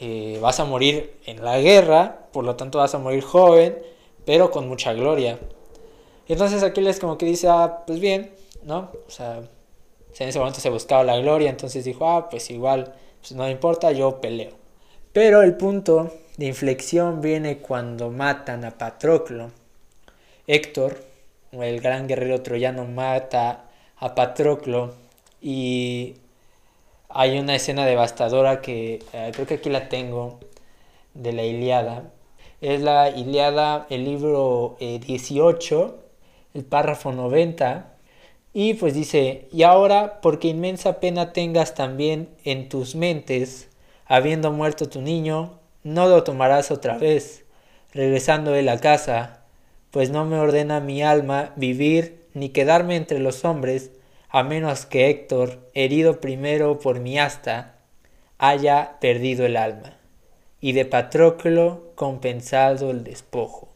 eh, 0.00 0.40
vas 0.42 0.58
a 0.58 0.64
morir 0.64 1.20
en 1.24 1.44
la 1.44 1.60
guerra, 1.60 2.26
por 2.32 2.44
lo 2.44 2.56
tanto 2.56 2.78
vas 2.78 2.96
a 2.96 2.98
morir 2.98 3.22
joven, 3.22 3.78
pero 4.24 4.50
con 4.50 4.66
mucha 4.68 4.92
gloria. 4.92 5.38
Y 6.28 6.34
entonces 6.34 6.62
Aquiles 6.62 7.00
como 7.00 7.18
que 7.18 7.26
dice, 7.26 7.48
ah, 7.48 7.84
pues 7.86 8.00
bien, 8.00 8.30
¿no? 8.62 8.90
O 9.06 9.10
sea, 9.10 9.38
en 10.18 10.28
ese 10.28 10.38
momento 10.38 10.60
se 10.60 10.70
buscaba 10.70 11.02
la 11.04 11.16
gloria, 11.18 11.50
entonces 11.50 11.84
dijo, 11.84 12.06
ah, 12.08 12.28
pues 12.28 12.50
igual, 12.50 12.92
pues 13.20 13.32
no 13.32 13.48
importa, 13.48 13.92
yo 13.92 14.20
peleo. 14.20 14.52
Pero 15.12 15.42
el 15.42 15.56
punto 15.56 16.12
de 16.36 16.46
inflexión 16.46 17.20
viene 17.20 17.58
cuando 17.58 18.10
matan 18.10 18.64
a 18.64 18.76
Patroclo. 18.76 19.50
Héctor, 20.46 21.02
el 21.52 21.80
gran 21.80 22.06
guerrero 22.06 22.42
troyano, 22.42 22.84
mata 22.84 23.64
a 23.96 24.14
Patroclo 24.14 24.94
y 25.40 26.16
hay 27.08 27.38
una 27.38 27.54
escena 27.54 27.86
devastadora 27.86 28.60
que 28.60 29.02
eh, 29.12 29.30
creo 29.32 29.46
que 29.46 29.54
aquí 29.54 29.70
la 29.70 29.88
tengo 29.88 30.38
de 31.14 31.32
la 31.32 31.44
Iliada. 31.44 32.10
Es 32.60 32.82
la 32.82 33.10
Iliada, 33.10 33.86
el 33.88 34.04
libro 34.04 34.76
18, 34.80 35.98
eh, 36.00 36.07
el 36.54 36.64
párrafo 36.64 37.12
90. 37.12 37.94
Y 38.52 38.74
pues 38.74 38.94
dice, 38.94 39.48
y 39.52 39.62
ahora 39.62 40.20
porque 40.20 40.48
inmensa 40.48 41.00
pena 41.00 41.32
tengas 41.32 41.74
también 41.74 42.28
en 42.44 42.68
tus 42.68 42.94
mentes, 42.94 43.68
habiendo 44.06 44.50
muerto 44.52 44.88
tu 44.88 45.00
niño, 45.00 45.58
no 45.84 46.08
lo 46.08 46.24
tomarás 46.24 46.70
otra 46.70 46.98
vez, 46.98 47.44
regresando 47.92 48.54
él 48.54 48.68
a 48.68 48.78
casa, 48.78 49.44
pues 49.90 50.10
no 50.10 50.24
me 50.24 50.38
ordena 50.38 50.80
mi 50.80 51.02
alma 51.02 51.52
vivir 51.56 52.26
ni 52.34 52.50
quedarme 52.50 52.96
entre 52.96 53.18
los 53.18 53.44
hombres, 53.44 53.90
a 54.28 54.42
menos 54.42 54.86
que 54.86 55.08
Héctor, 55.08 55.70
herido 55.74 56.20
primero 56.20 56.78
por 56.78 57.00
mi 57.00 57.18
asta, 57.18 57.76
haya 58.38 58.98
perdido 59.00 59.46
el 59.46 59.56
alma, 59.56 59.96
y 60.60 60.72
de 60.72 60.84
Patroclo 60.84 61.92
compensado 61.94 62.90
el 62.90 63.04
despojo. 63.04 63.67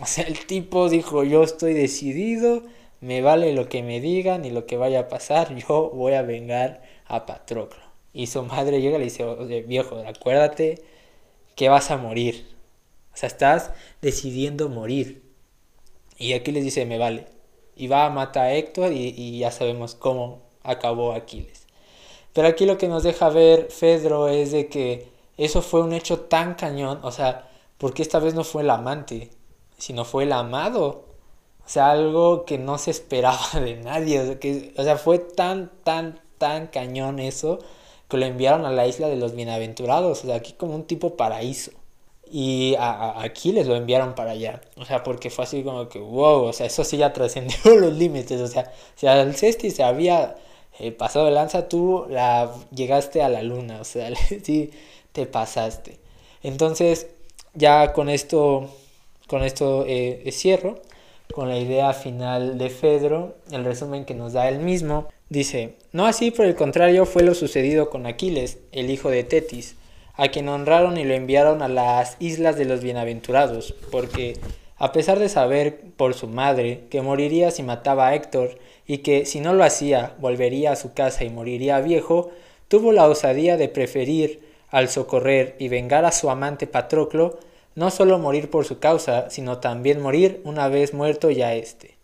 O 0.00 0.06
sea, 0.06 0.24
el 0.24 0.46
tipo 0.46 0.88
dijo, 0.88 1.24
yo 1.24 1.42
estoy 1.42 1.74
decidido, 1.74 2.62
me 3.00 3.22
vale 3.22 3.52
lo 3.52 3.68
que 3.68 3.82
me 3.82 4.00
digan 4.00 4.44
y 4.44 4.50
lo 4.50 4.66
que 4.66 4.76
vaya 4.76 5.00
a 5.00 5.08
pasar, 5.08 5.54
yo 5.54 5.90
voy 5.94 6.14
a 6.14 6.22
vengar 6.22 6.82
a 7.06 7.26
Patroclo. 7.26 7.82
Y 8.12 8.26
su 8.26 8.42
madre 8.42 8.80
llega 8.80 8.96
y 8.96 9.00
le 9.00 9.04
dice, 9.04 9.24
viejo, 9.66 10.02
acuérdate 10.06 10.82
que 11.54 11.68
vas 11.68 11.90
a 11.90 11.96
morir. 11.96 12.46
O 13.14 13.16
sea, 13.16 13.28
estás 13.28 13.72
decidiendo 14.00 14.68
morir. 14.68 15.22
Y 16.18 16.32
aquí 16.32 16.52
les 16.52 16.64
dice, 16.64 16.86
me 16.86 16.98
vale 16.98 17.26
y 17.80 17.88
va 17.88 18.04
a 18.04 18.10
matar 18.10 18.44
a 18.44 18.52
Héctor 18.52 18.92
y, 18.92 19.38
ya 19.38 19.50
sabemos 19.50 19.94
cómo 19.94 20.42
acabó 20.62 21.12
Aquiles. 21.14 21.66
Pero 22.34 22.46
aquí 22.48 22.66
lo 22.66 22.76
que 22.76 22.88
nos 22.88 23.02
deja 23.04 23.30
ver 23.30 23.70
Fedro 23.70 24.28
es 24.28 24.52
de 24.52 24.68
que 24.68 25.08
eso 25.38 25.62
fue 25.62 25.80
un 25.80 25.94
hecho 25.94 26.20
tan 26.20 26.54
cañón, 26.56 27.00
o 27.02 27.10
sea, 27.10 27.48
porque 27.78 28.02
esta 28.02 28.18
vez 28.18 28.34
no 28.34 28.44
fue 28.44 28.62
el 28.62 28.70
amante, 28.70 29.30
sino 29.80 30.04
fue 30.04 30.24
el 30.24 30.32
amado. 30.32 31.04
O 31.64 31.68
sea, 31.68 31.90
algo 31.90 32.44
que 32.44 32.58
no 32.58 32.78
se 32.78 32.90
esperaba 32.92 33.40
de 33.54 33.76
nadie. 33.76 34.20
O 34.20 34.26
sea, 34.26 34.38
que, 34.38 34.72
o 34.76 34.82
sea, 34.84 34.96
fue 34.96 35.18
tan, 35.18 35.72
tan, 35.84 36.20
tan 36.38 36.68
cañón 36.68 37.18
eso 37.18 37.58
que 38.08 38.16
lo 38.16 38.26
enviaron 38.26 38.64
a 38.66 38.72
la 38.72 38.86
isla 38.86 39.08
de 39.08 39.16
los 39.16 39.34
bienaventurados. 39.34 40.24
O 40.24 40.26
sea, 40.26 40.36
aquí 40.36 40.52
como 40.52 40.74
un 40.74 40.84
tipo 40.84 41.16
paraíso. 41.16 41.72
Y 42.30 42.76
a, 42.78 43.20
aquí 43.22 43.52
les 43.52 43.66
lo 43.66 43.74
enviaron 43.76 44.14
para 44.14 44.32
allá. 44.32 44.60
O 44.76 44.84
sea, 44.84 45.02
porque 45.02 45.30
fue 45.30 45.44
así 45.44 45.62
como 45.64 45.88
que, 45.88 45.98
wow, 45.98 46.44
o 46.44 46.52
sea, 46.52 46.66
eso 46.66 46.84
sí 46.84 46.96
ya 46.96 47.12
trascendió 47.12 47.56
los 47.80 47.92
límites. 47.92 48.40
O 48.40 48.46
sea, 48.48 48.72
si 48.94 49.06
al 49.06 49.34
Cesti 49.34 49.70
se 49.70 49.82
había 49.82 50.36
eh, 50.78 50.92
pasado 50.92 51.26
de 51.26 51.32
lanza, 51.32 51.68
tú 51.68 52.06
la 52.08 52.52
llegaste 52.72 53.22
a 53.22 53.28
la 53.28 53.42
luna. 53.42 53.80
O 53.80 53.84
sea, 53.84 54.10
sí 54.42 54.70
te 55.12 55.26
pasaste. 55.26 55.98
Entonces, 56.42 57.08
ya 57.54 57.92
con 57.92 58.08
esto, 58.08 58.70
con 59.30 59.44
esto 59.44 59.84
eh, 59.86 60.28
cierro. 60.32 60.82
Con 61.32 61.48
la 61.48 61.58
idea 61.58 61.92
final 61.92 62.58
de 62.58 62.70
Fedro, 62.70 63.36
el 63.52 63.64
resumen 63.64 64.04
que 64.04 64.14
nos 64.14 64.32
da 64.32 64.48
él 64.48 64.58
mismo. 64.58 65.06
Dice, 65.28 65.76
no 65.92 66.06
así 66.06 66.32
por 66.32 66.44
el 66.44 66.56
contrario 66.56 67.06
fue 67.06 67.22
lo 67.22 67.36
sucedido 67.36 67.88
con 67.88 68.04
Aquiles, 68.06 68.58
el 68.72 68.90
hijo 68.90 69.10
de 69.10 69.22
Tetis 69.22 69.76
a 70.20 70.28
quien 70.28 70.50
honraron 70.50 70.98
y 70.98 71.04
lo 71.04 71.14
enviaron 71.14 71.62
a 71.62 71.68
las 71.68 72.18
islas 72.20 72.56
de 72.56 72.66
los 72.66 72.82
bienaventurados, 72.82 73.74
porque 73.90 74.36
a 74.76 74.92
pesar 74.92 75.18
de 75.18 75.30
saber 75.30 75.80
por 75.96 76.12
su 76.12 76.28
madre 76.28 76.82
que 76.90 77.00
moriría 77.00 77.50
si 77.50 77.62
mataba 77.62 78.08
a 78.08 78.14
Héctor 78.14 78.58
y 78.86 78.98
que 78.98 79.24
si 79.24 79.40
no 79.40 79.54
lo 79.54 79.64
hacía 79.64 80.14
volvería 80.18 80.72
a 80.72 80.76
su 80.76 80.92
casa 80.92 81.24
y 81.24 81.30
moriría 81.30 81.80
viejo, 81.80 82.30
tuvo 82.68 82.92
la 82.92 83.08
osadía 83.08 83.56
de 83.56 83.70
preferir 83.70 84.40
al 84.68 84.90
socorrer 84.90 85.56
y 85.58 85.68
vengar 85.68 86.04
a 86.04 86.12
su 86.12 86.28
amante 86.28 86.66
Patroclo, 86.66 87.38
no 87.74 87.90
solo 87.90 88.18
morir 88.18 88.50
por 88.50 88.64
su 88.64 88.78
causa, 88.78 89.30
sino 89.30 89.58
también 89.58 90.00
morir 90.00 90.40
una 90.44 90.68
vez 90.68 90.94
muerto 90.94 91.30
ya 91.30 91.54
éste. 91.54 91.96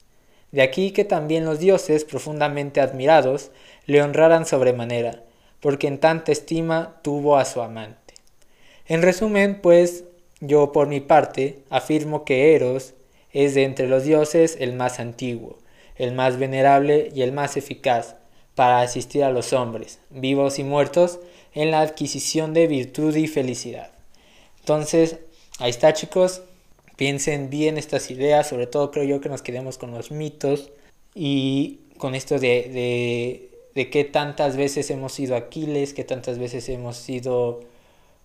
De 0.53 0.63
aquí 0.63 0.93
que 0.93 1.05
también 1.05 1.45
los 1.45 1.59
dioses, 1.59 2.05
profundamente 2.05 2.81
admirados, 2.81 3.51
le 3.87 4.03
honraran 4.03 4.47
sobremanera, 4.47 5.23
porque 5.61 5.87
en 5.87 5.99
tanta 5.99 6.33
estima 6.33 7.01
tuvo 7.03 7.37
a 7.37 7.45
su 7.45 7.61
amante. 7.61 8.15
En 8.87 9.03
resumen, 9.03 9.61
pues 9.61 10.05
yo 10.41 10.73
por 10.73 10.87
mi 10.87 11.01
parte 11.01 11.61
afirmo 11.71 12.25
que 12.25 12.55
Eros 12.55 12.95
es 13.33 13.55
de 13.55 13.65
entre 13.65 13.89
los 13.89 14.05
dioses 14.05 14.57
el 14.61 14.73
más 14.73 15.01
antiguo, 15.01 15.59
el 15.97 16.13
más 16.13 16.39
venerable 16.39 17.11
y 17.15 17.23
el 17.23 17.33
más 17.33 17.57
eficaz 17.57 18.17
para 18.55 18.81
asistir 18.81 19.25
a 19.25 19.31
los 19.31 19.53
hombres, 19.53 19.99
vivos 20.11 20.59
y 20.59 20.65
muertos, 20.65 21.21
en 21.53 21.71
la 21.71 21.81
adquisición 21.81 22.55
de 22.55 22.67
virtud 22.67 23.15
y 23.17 23.27
felicidad. 23.27 23.91
Entonces, 24.61 25.19
ahí 25.59 25.71
está 25.71 25.93
chicos, 25.93 26.43
piensen 26.97 27.51
bien 27.51 27.79
estas 27.79 28.11
ideas, 28.11 28.49
sobre 28.49 28.67
todo 28.67 28.91
creo 28.91 29.05
yo 29.05 29.21
que 29.21 29.29
nos 29.29 29.43
quedemos 29.43 29.79
con 29.79 29.93
los 29.93 30.11
mitos 30.11 30.71
y 31.15 31.81
con 31.99 32.15
esto 32.15 32.39
de, 32.39 32.71
de, 32.73 33.51
de 33.75 33.91
qué 33.91 34.05
tantas 34.05 34.57
veces 34.57 34.91
hemos 34.91 35.13
sido 35.13 35.37
Aquiles, 35.37 35.95
qué 35.95 36.05
tantas 36.05 36.39
veces 36.39 36.69
hemos 36.69 36.97
sido 36.97 37.61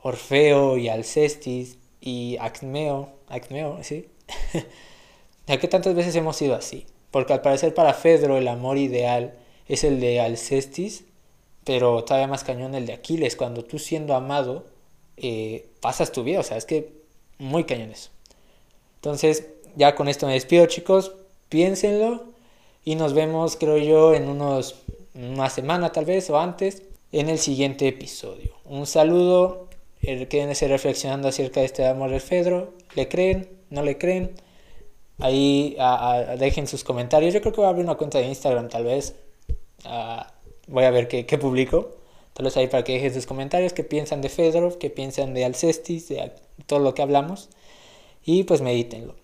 Orfeo 0.02 0.78
y 0.78 0.90
Alcestis 0.90 1.78
y 2.00 2.38
Acmeo, 2.40 3.10
Acmeo, 3.28 3.84
¿sí? 3.84 4.08
¿A 5.48 5.58
qué 5.58 5.68
tantas 5.68 5.96
veces 5.96 6.16
hemos 6.16 6.38
sido 6.38 6.56
así? 6.56 6.86
Porque 7.12 7.34
al 7.34 7.42
parecer 7.42 7.74
para 7.74 7.94
Fedro 7.94 8.38
el 8.38 8.48
amor 8.48 8.78
ideal 8.78 9.34
es 9.68 9.84
el 9.84 10.00
de 10.00 10.22
Alcestis, 10.22 11.04
pero 11.64 12.04
todavía 12.04 12.28
más 12.28 12.44
cañón 12.44 12.74
el 12.74 12.86
de 12.86 12.94
Aquiles, 12.94 13.36
cuando 13.36 13.64
tú 13.64 13.78
siendo 13.78 14.16
amado 14.16 14.66
eh, 15.18 15.68
pasas 15.82 16.12
tu 16.12 16.24
vida, 16.24 16.40
o 16.40 16.44
sea, 16.44 16.58
es 16.58 16.66
que 16.66 17.01
muy 17.42 17.64
cañón 17.64 17.92
eso. 17.92 18.12
Entonces, 18.96 19.48
ya 19.76 19.96
con 19.96 20.08
esto 20.08 20.28
me 20.28 20.34
despido, 20.34 20.66
chicos. 20.68 21.14
Piénsenlo 21.50 22.24
y 22.86 22.96
nos 22.96 23.14
vemos, 23.14 23.58
creo 23.58 23.78
yo, 23.78 24.14
en 24.14 24.30
unos 24.30 24.76
una 25.14 25.50
semana 25.50 25.92
tal 25.92 26.06
vez 26.06 26.30
o 26.30 26.40
antes 26.40 26.84
en 27.12 27.30
el 27.30 27.40
siguiente 27.40 27.88
episodio. 27.88 28.54
Un 28.66 28.86
saludo. 28.86 29.68
Eh, 30.04 30.28
quédense 30.28 30.68
reflexionando 30.68 31.28
acerca 31.28 31.60
de 31.60 31.66
este 31.66 31.86
amor 31.86 32.12
de 32.12 32.20
Fedro. 32.20 32.74
¿Le 32.96 33.08
creen? 33.08 33.50
¿No 33.70 33.84
le 33.84 33.98
creen? 33.98 34.32
Ahí 35.20 35.76
dejen 36.38 36.68
sus 36.68 36.84
comentarios. 36.84 37.34
Yo 37.34 37.42
creo 37.42 37.54
que 37.54 37.62
voy 37.62 37.68
a 37.68 37.70
abrir 37.70 37.86
una 37.86 37.96
cuenta 37.96 38.20
de 38.20 38.26
Instagram 38.26 38.70
tal 38.70 38.86
vez. 38.86 39.16
Ah, 39.84 40.32
voy 40.68 40.86
a 40.86 40.92
ver 40.92 41.08
qué, 41.08 41.26
qué, 41.26 41.38
publico. 41.38 41.98
Tal 42.34 42.46
vez 42.46 42.56
ahí 42.58 42.68
para 42.68 42.84
que 42.84 42.94
dejen 42.94 43.14
sus 43.14 43.26
comentarios. 43.26 43.74
¿Qué 43.74 43.84
piensan 43.84 44.22
de 44.22 44.30
Fedorov? 44.30 44.78
¿Qué 44.78 44.90
piensan 44.90 45.34
de 45.34 45.46
Alcestis? 45.46 46.12
Todo 46.66 46.80
lo 46.80 46.94
que 46.94 47.02
hablamos. 47.02 47.50
Y 48.24 48.44
pues 48.44 48.62
medítenlo. 48.62 49.16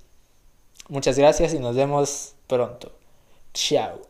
Muchas 0.89 1.17
gracias 1.17 1.53
y 1.53 1.59
nos 1.59 1.75
vemos 1.75 2.35
pronto. 2.47 2.91
Chao. 3.53 4.06